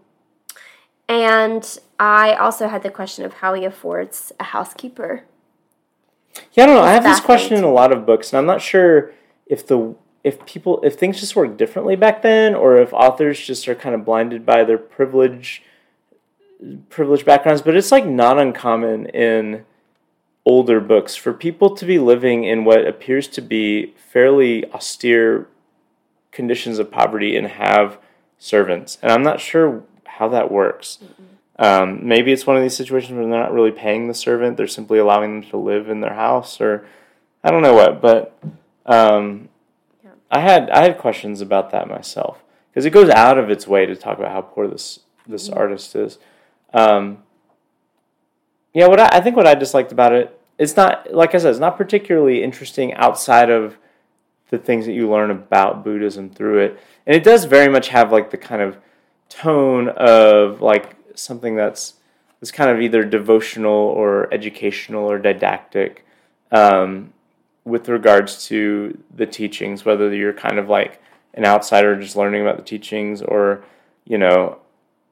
and 1.08 1.78
I 1.98 2.34
also 2.34 2.68
had 2.68 2.84
the 2.84 2.92
question 2.92 3.24
of 3.24 3.36
how 3.36 3.54
he 3.54 3.64
affords 3.64 4.34
a 4.42 4.44
housekeeper. 4.44 5.24
Yeah, 6.52 6.64
I 6.64 6.68
don't 6.68 6.76
know. 6.76 6.82
I 6.82 6.92
have 6.92 7.04
this 7.04 7.22
question 7.22 7.58
in 7.58 7.64
a 7.64 7.72
lot 7.72 7.94
of 7.94 8.06
books, 8.06 8.34
and 8.34 8.38
I'm 8.38 8.46
not 8.46 8.62
sure 8.62 9.14
if 9.46 9.66
the 9.66 9.96
if 10.26 10.46
people 10.46 10.82
if 10.84 10.96
things 10.96 11.22
just 11.22 11.34
work 11.34 11.58
differently 11.58 11.96
back 11.96 12.24
then, 12.24 12.56
or 12.56 12.78
if 12.78 12.92
authors 12.92 13.40
just 13.40 13.70
are 13.70 13.76
kind 13.76 13.96
of 13.96 14.04
blinded 14.04 14.46
by 14.46 14.66
their 14.66 14.78
privilege 14.78 15.64
privileged 16.90 17.26
backgrounds. 17.26 17.62
But 17.62 17.76
it's 17.76 17.92
like 17.92 18.06
not 18.06 18.40
uncommon 18.40 19.08
in 19.08 19.66
older 20.46 20.80
books 20.80 21.16
for 21.16 21.34
people 21.34 21.76
to 21.76 21.86
be 21.86 22.00
living 22.00 22.44
in 22.44 22.66
what 22.66 22.86
appears 22.86 23.28
to 23.30 23.42
be 23.42 23.94
fairly 24.12 24.70
austere 24.72 25.48
conditions 26.32 26.80
of 26.80 26.92
poverty 26.92 27.38
and 27.38 27.48
have 27.48 27.98
servants. 28.38 28.98
And 29.02 29.12
I'm 29.12 29.24
not 29.24 29.40
sure 29.40 29.84
how 30.06 30.28
that 30.30 30.52
works. 30.52 31.00
Um, 31.58 32.08
maybe 32.08 32.32
it's 32.32 32.48
one 32.48 32.58
of 32.58 32.64
these 32.64 32.76
situations 32.76 33.14
where 33.14 33.28
they're 33.28 33.40
not 33.40 33.54
really 33.54 33.72
paying 33.72 34.08
the 34.08 34.14
servant; 34.14 34.58
they're 34.58 34.68
simply 34.68 35.00
allowing 35.00 35.42
them 35.42 35.50
to 35.52 35.58
live 35.58 35.88
in 35.88 36.02
their 36.02 36.16
house, 36.16 36.60
or 36.60 36.86
I 37.44 37.52
don't 37.52 37.62
know 37.62 37.76
what. 37.76 38.02
But 38.02 38.38
um, 38.86 39.50
yeah. 40.04 40.12
I 40.32 40.40
had 40.40 40.70
I 40.72 40.84
had 40.84 40.98
questions 40.98 41.42
about 41.42 41.72
that 41.72 41.88
myself 41.88 42.44
because 42.72 42.86
it 42.86 42.90
goes 42.90 43.10
out 43.10 43.38
of 43.38 43.52
its 43.52 43.68
way 43.68 43.86
to 43.86 43.96
talk 43.96 44.18
about 44.18 44.32
how 44.32 44.42
poor 44.42 44.68
this 44.68 45.00
this 45.28 45.48
mm-hmm. 45.48 45.60
artist 45.60 45.96
is. 45.96 46.18
Um, 46.74 47.20
yeah, 48.74 48.88
what 48.88 49.00
I, 49.00 49.18
I 49.18 49.22
think 49.22 49.36
what 49.36 49.48
I 49.48 49.56
disliked 49.56 49.92
about 49.92 50.14
it, 50.14 50.40
it's 50.58 50.76
not 50.76 51.14
like 51.14 51.36
I 51.36 51.38
said, 51.38 51.52
it's 51.52 51.60
not 51.60 51.78
particularly 51.78 52.44
interesting 52.44 52.94
outside 52.94 53.50
of 53.50 53.78
the 54.50 54.58
things 54.58 54.86
that 54.86 54.94
you 54.94 55.10
learn 55.10 55.32
about 55.32 55.84
Buddhism 55.84 56.30
through 56.30 56.60
it. 56.60 56.80
And 57.06 57.16
it 57.16 57.24
does 57.24 57.46
very 57.46 57.70
much 57.72 57.90
have 57.90 58.12
like 58.12 58.32
the 58.32 58.38
kind 58.38 58.62
of 58.62 58.78
tone 59.30 59.90
of 59.90 60.62
like 60.62 60.96
something 61.16 61.56
that's 61.56 61.96
that's 62.40 62.52
kind 62.52 62.70
of 62.70 62.82
either 62.82 63.04
devotional 63.04 63.72
or 63.72 64.32
educational 64.34 65.10
or 65.10 65.18
didactic 65.18 66.06
um, 66.52 67.14
with 67.64 67.88
regards 67.88 68.46
to 68.48 68.98
the 69.16 69.26
teachings, 69.26 69.86
whether 69.86 70.14
you're 70.14 70.34
kind 70.34 70.60
of 70.60 70.68
like 70.68 71.02
an 71.34 71.46
outsider 71.46 72.00
just 72.00 72.16
learning 72.16 72.42
about 72.42 72.58
the 72.58 72.64
teachings 72.64 73.22
or, 73.22 73.64
you 74.06 74.18
know, 74.18 74.60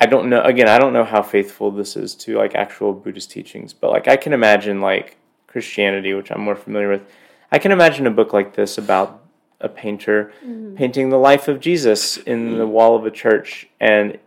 I 0.01 0.07
don't 0.07 0.29
know 0.29 0.41
again, 0.41 0.67
I 0.67 0.79
don't 0.79 0.93
know 0.93 1.03
how 1.03 1.21
faithful 1.21 1.69
this 1.69 1.95
is 1.95 2.15
to 2.15 2.35
like 2.35 2.55
actual 2.55 2.91
Buddhist 2.91 3.30
teachings, 3.30 3.71
but 3.71 3.91
like 3.91 4.07
I 4.07 4.17
can 4.17 4.34
imagine 4.34 4.82
like 4.82 5.17
Christianity, 5.45 6.15
which 6.15 6.32
I'm 6.32 6.41
more 6.41 6.55
familiar 6.55 6.89
with, 6.89 7.03
I 7.51 7.59
can 7.59 7.71
imagine 7.71 8.07
a 8.07 8.11
book 8.11 8.34
like 8.34 8.55
this 8.55 8.80
about 8.80 9.21
a 9.59 9.69
painter 9.69 10.34
mm-hmm. 10.43 10.73
painting 10.73 11.11
the 11.11 11.19
life 11.19 11.47
of 11.47 11.59
Jesus 11.59 12.17
in 12.17 12.57
the 12.57 12.65
wall 12.65 12.95
of 12.95 13.05
a 13.05 13.11
church 13.11 13.67
and 13.80 14.17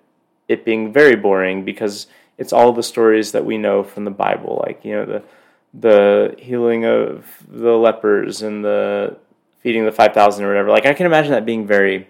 it 0.46 0.64
being 0.64 0.92
very 0.92 1.16
boring 1.16 1.64
because 1.64 2.06
it's 2.38 2.52
all 2.52 2.72
the 2.72 2.82
stories 2.82 3.32
that 3.32 3.44
we 3.44 3.58
know 3.58 3.82
from 3.82 4.04
the 4.04 4.12
Bible, 4.12 4.62
like 4.64 4.84
you 4.84 4.92
know 4.92 5.04
the 5.04 5.22
the 5.76 6.36
healing 6.38 6.84
of 6.84 7.26
the 7.48 7.72
lepers 7.72 8.42
and 8.42 8.64
the 8.64 9.16
feeding 9.60 9.84
the 9.84 9.90
five 9.90 10.14
thousand 10.14 10.44
or 10.44 10.48
whatever. 10.48 10.70
Like 10.70 10.86
I 10.86 10.94
can 10.94 11.06
imagine 11.06 11.32
that 11.32 11.44
being 11.44 11.66
very 11.66 12.08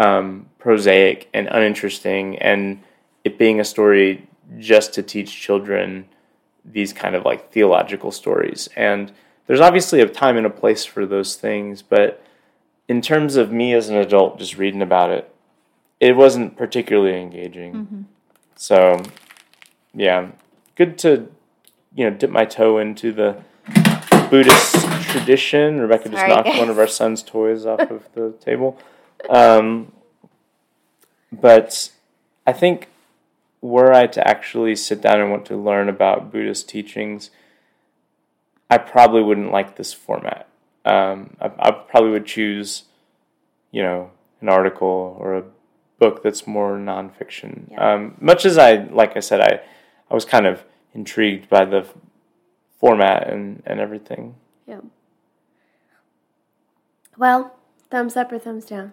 um, 0.00 0.46
prosaic 0.58 1.28
and 1.34 1.46
uninteresting, 1.48 2.38
and 2.38 2.82
it 3.22 3.38
being 3.38 3.60
a 3.60 3.64
story 3.64 4.26
just 4.58 4.94
to 4.94 5.02
teach 5.02 5.38
children 5.38 6.06
these 6.64 6.92
kind 6.92 7.14
of 7.14 7.24
like 7.24 7.52
theological 7.52 8.10
stories. 8.10 8.68
And 8.76 9.12
there's 9.46 9.60
obviously 9.60 10.00
a 10.00 10.08
time 10.08 10.38
and 10.38 10.46
a 10.46 10.50
place 10.50 10.86
for 10.86 11.04
those 11.04 11.36
things, 11.36 11.82
but 11.82 12.24
in 12.88 13.02
terms 13.02 13.36
of 13.36 13.52
me 13.52 13.74
as 13.74 13.90
an 13.90 13.96
adult 13.96 14.38
just 14.38 14.56
reading 14.56 14.80
about 14.80 15.10
it, 15.10 15.32
it 16.00 16.16
wasn't 16.16 16.56
particularly 16.56 17.20
engaging. 17.20 17.74
Mm-hmm. 17.74 18.02
So, 18.56 19.02
yeah, 19.92 20.30
good 20.76 20.96
to 20.98 21.28
you 21.94 22.08
know 22.08 22.16
dip 22.16 22.30
my 22.30 22.46
toe 22.46 22.78
into 22.78 23.12
the 23.12 23.36
Buddhist 24.30 24.76
tradition. 25.10 25.78
Rebecca 25.78 26.08
just 26.08 26.26
knocked 26.26 26.46
guys. 26.46 26.58
one 26.58 26.70
of 26.70 26.78
our 26.78 26.86
son's 26.86 27.22
toys 27.22 27.66
off 27.66 27.90
of 27.90 28.08
the 28.14 28.32
table. 28.40 28.78
Um, 29.28 29.92
but 31.32 31.90
I 32.46 32.52
think 32.52 32.88
were 33.60 33.92
I 33.92 34.06
to 34.06 34.26
actually 34.26 34.74
sit 34.76 35.00
down 35.00 35.20
and 35.20 35.30
want 35.30 35.44
to 35.46 35.56
learn 35.56 35.88
about 35.88 36.32
Buddhist 36.32 36.68
teachings, 36.68 37.30
I 38.70 38.78
probably 38.78 39.22
wouldn't 39.22 39.52
like 39.52 39.76
this 39.76 39.92
format. 39.92 40.48
Um, 40.84 41.36
I, 41.40 41.50
I 41.58 41.70
probably 41.70 42.10
would 42.10 42.26
choose, 42.26 42.84
you 43.70 43.82
know, 43.82 44.10
an 44.40 44.48
article 44.48 45.16
or 45.20 45.36
a 45.36 45.44
book 45.98 46.22
that's 46.22 46.46
more 46.46 46.78
nonfiction. 46.78 47.70
Yeah. 47.72 47.94
Um, 47.94 48.16
much 48.20 48.46
as 48.46 48.56
I, 48.56 48.84
like 48.84 49.16
I 49.16 49.20
said, 49.20 49.40
I, 49.40 49.60
I 50.10 50.14
was 50.14 50.24
kind 50.24 50.46
of 50.46 50.64
intrigued 50.94 51.48
by 51.48 51.64
the 51.64 51.86
format 52.78 53.28
and, 53.28 53.62
and 53.66 53.78
everything. 53.78 54.36
Yeah. 54.66 54.80
Well, 57.18 57.54
thumbs 57.90 58.16
up 58.16 58.32
or 58.32 58.38
thumbs 58.38 58.64
down? 58.64 58.92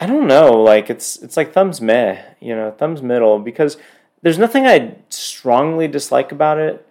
I 0.00 0.06
don't 0.06 0.26
know. 0.28 0.52
Like 0.62 0.90
it's 0.90 1.16
it's 1.16 1.36
like 1.36 1.52
thumbs 1.52 1.80
meh, 1.80 2.22
you 2.40 2.54
know, 2.54 2.70
thumbs 2.70 3.02
middle 3.02 3.38
because 3.38 3.76
there's 4.22 4.38
nothing 4.38 4.66
I 4.66 4.96
strongly 5.10 5.88
dislike 5.88 6.32
about 6.32 6.58
it. 6.58 6.86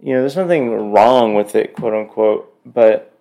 You 0.00 0.14
know, 0.14 0.20
there's 0.20 0.36
nothing 0.36 0.92
wrong 0.92 1.34
with 1.34 1.54
it, 1.54 1.74
quote 1.74 1.94
unquote. 1.94 2.46
But 2.66 3.12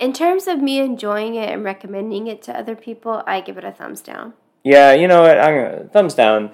In 0.00 0.12
terms 0.12 0.46
of 0.48 0.60
me 0.60 0.78
enjoying 0.80 1.34
it 1.36 1.50
and 1.50 1.62
recommending 1.64 2.26
it 2.26 2.42
to 2.42 2.56
other 2.58 2.74
people, 2.74 3.22
I 3.26 3.40
give 3.40 3.56
it 3.58 3.64
a 3.64 3.72
thumbs 3.72 4.00
down. 4.00 4.32
yeah, 4.64 4.92
you 4.92 5.06
know 5.06 5.22
what? 5.22 5.38
I'm 5.38 5.54
gonna 5.54 5.84
thumbs 5.88 6.14
down. 6.14 6.50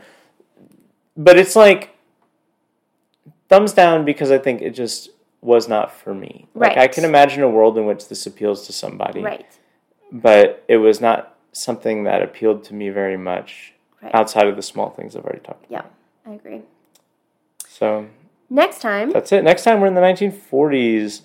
But 1.17 1.39
it's 1.39 1.57
like 1.57 1.97
thumbs 3.49 3.73
down 3.73 4.05
because 4.05 4.31
I 4.31 4.39
think 4.39 4.61
it 4.63 4.71
just 4.71 5.11
was 5.41 5.69
not 5.69 5.93
for 5.95 6.13
me. 6.15 6.47
Like 6.55 6.77
I 6.77 6.87
can 6.89 7.05
imagine 7.05 7.43
a 7.43 7.49
world 7.49 7.79
in 7.79 7.87
which 7.87 8.09
this 8.09 8.27
appeals 8.27 8.67
to 8.67 8.73
somebody, 8.73 9.21
Right. 9.23 9.47
but 10.13 10.63
it 10.69 10.77
was 10.77 11.01
not 11.01 11.37
something 11.53 12.05
that 12.05 12.23
appealed 12.23 12.65
to 12.65 12.75
me 12.75 12.89
very 12.91 13.17
much 13.17 13.75
Right. 14.03 14.15
outside 14.15 14.47
of 14.47 14.57
the 14.57 14.63
small 14.63 14.89
things 14.91 15.15
I've 15.15 15.25
already 15.25 15.41
talked 15.41 15.67
about. 15.67 15.85
Yeah, 16.25 16.31
I 16.31 16.35
agree. 16.35 16.63
So 17.69 18.07
Next 18.49 18.81
time, 18.81 19.11
That's 19.13 19.31
it. 19.31 19.45
Next 19.45 19.63
time 19.63 19.81
we're 19.81 19.87
in 19.87 19.95
the 19.95 20.01
1940s. 20.01 21.21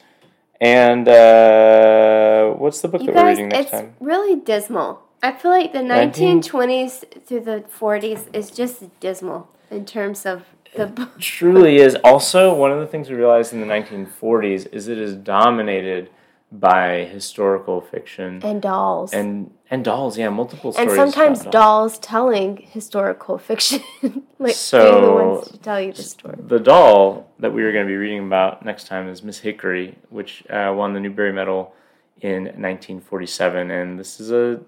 And 0.62 1.08
uh, 1.08 2.50
what's 2.52 2.82
the 2.82 2.88
book 2.88 3.02
you 3.02 3.08
that 3.08 3.16
we're 3.16 3.30
reading 3.30 3.50
next 3.50 3.62
it's 3.64 3.72
time? 3.72 3.96
really 4.00 4.36
dismal. 4.40 5.02
I 5.24 5.32
feel 5.32 5.52
like 5.52 5.74
the 5.74 5.82
19 5.82 6.42
1920s 6.42 7.26
through 7.26 7.42
the 7.42 7.64
40s 7.80 8.28
is 8.34 8.52
just 8.52 8.84
dismal 9.00 9.50
in 9.72 9.86
terms 9.86 10.26
of 10.26 10.44
the 10.76 10.86
book. 10.86 11.20
Truly 11.20 11.78
is. 11.78 11.96
Also, 12.04 12.54
one 12.54 12.72
of 12.72 12.80
the 12.80 12.88
things 12.88 13.10
we 13.10 13.16
realized 13.16 13.54
in 13.54 13.60
the 13.60 13.66
1940s 13.68 14.68
is 14.72 14.88
it 14.88 14.98
is 14.98 15.16
dominated 15.16 16.10
by 16.52 17.04
historical 17.06 17.82
fiction 17.82 18.40
and 18.44 18.62
dolls. 18.62 19.14
and 19.14 19.52
and 19.70 19.84
dolls. 19.84 20.18
Yeah, 20.18 20.30
multiple 20.30 20.74
and 20.78 20.92
sometimes 20.92 21.42
about 21.42 21.52
dolls 21.52 21.98
telling 22.00 22.58
historical 22.58 23.38
fiction, 23.38 23.82
like 24.40 24.56
So- 24.56 25.02
the 25.02 25.12
ones 25.12 25.52
to 25.52 25.58
tell 25.58 25.82
you 25.82 25.94
the 25.94 26.04
story. 26.04 26.36
The 26.40 26.60
doll 26.60 27.30
that 27.40 27.54
we 27.54 27.64
are 27.64 27.72
going 27.72 27.86
to 27.86 27.90
be 27.90 27.98
reading 27.98 28.26
about 28.26 28.64
next 28.64 28.88
time 28.88 29.08
is 29.10 29.24
Miss 29.24 29.40
Hickory, 29.40 29.98
which 30.10 30.44
uh, 30.50 30.74
won 30.76 30.94
the 30.94 31.00
Newbery 31.00 31.34
Medal 31.34 31.74
in 32.22 32.44
1947. 32.46 33.72
And 33.72 34.00
this 34.00 34.20
is 34.20 34.32
a 34.32 34.62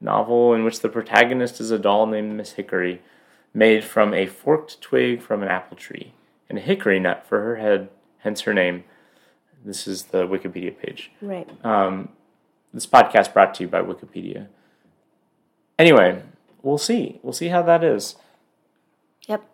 novel 0.00 0.54
in 0.54 0.64
which 0.64 0.80
the 0.80 0.88
protagonist 0.88 1.60
is 1.60 1.70
a 1.70 1.78
doll 1.78 2.06
named 2.06 2.36
Miss 2.36 2.52
Hickory, 2.52 3.00
made 3.52 3.84
from 3.84 4.12
a 4.14 4.26
forked 4.26 4.80
twig 4.80 5.22
from 5.22 5.42
an 5.42 5.48
apple 5.48 5.76
tree 5.76 6.12
and 6.48 6.58
a 6.58 6.60
hickory 6.60 7.00
nut 7.00 7.24
for 7.26 7.40
her 7.40 7.56
head, 7.56 7.88
hence 8.18 8.42
her 8.42 8.52
name. 8.54 8.84
This 9.64 9.86
is 9.86 10.04
the 10.04 10.26
Wikipedia 10.26 10.76
page. 10.76 11.10
Right. 11.22 11.48
Um, 11.64 12.10
this 12.72 12.86
podcast 12.86 13.32
brought 13.32 13.54
to 13.54 13.64
you 13.64 13.68
by 13.68 13.80
Wikipedia. 13.80 14.48
Anyway, 15.78 16.22
we'll 16.62 16.78
see. 16.78 17.18
We'll 17.22 17.32
see 17.32 17.48
how 17.48 17.62
that 17.62 17.82
is. 17.82 18.16
Yep. 19.26 19.44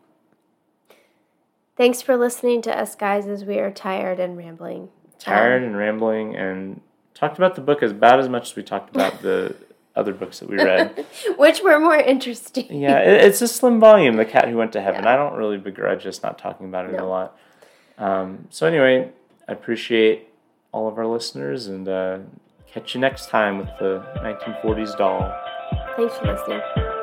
Thanks 1.77 2.03
for 2.03 2.17
listening 2.17 2.61
to 2.63 2.79
us 2.79 2.95
guys 2.95 3.27
as 3.27 3.45
we 3.45 3.59
are 3.59 3.71
tired 3.71 4.19
and 4.19 4.37
rambling. 4.37 4.89
tired 5.19 5.63
and 5.63 5.77
rambling 5.77 6.35
and 6.35 6.81
talked 7.15 7.39
about 7.39 7.55
the 7.55 7.61
book 7.61 7.83
as 7.83 7.93
bad 7.93 8.19
as 8.19 8.29
much 8.29 8.51
as 8.51 8.57
we 8.57 8.63
talked 8.63 8.95
about 8.95 9.23
the 9.23 9.55
other 9.97 10.13
books 10.13 10.41
that 10.41 10.49
we 10.49 10.57
read. 10.57 11.07
Which 11.37 11.63
were 11.63 11.79
more 11.79 11.97
interesting. 11.97 12.67
yeah, 12.81 12.99
it, 12.99 13.25
it's 13.25 13.43
a 13.43 13.49
slim 13.49 13.79
volume, 13.79 14.17
The 14.17 14.25
Cat 14.25 14.49
Who 14.49 14.57
Went 14.57 14.73
to 14.73 14.81
Heaven. 14.81 15.07
I 15.07 15.17
don't 15.17 15.35
really 15.35 15.59
begrudge 15.59 16.07
us 16.07 16.23
not 16.23 16.39
talking 16.39 16.67
about 16.67 16.91
it 16.91 16.99
a 16.99 17.05
lot. 17.05 17.39
Um, 17.99 18.47
so, 18.51 18.67
anyway, 18.67 19.11
I 19.49 19.53
appreciate 19.53 20.29
all 20.73 20.89
of 20.89 20.99
our 20.99 21.07
listeners 21.07 21.67
and 21.67 21.89
uh, 21.89 22.19
catch 22.73 22.95
you 22.95 23.01
next 23.01 23.29
time 23.29 23.59
with 23.59 23.69
the 23.79 24.05
1940s 24.19 24.97
doll. 24.97 25.33
Thanks 25.97 26.17
for 26.17 26.27
listening. 26.33 27.00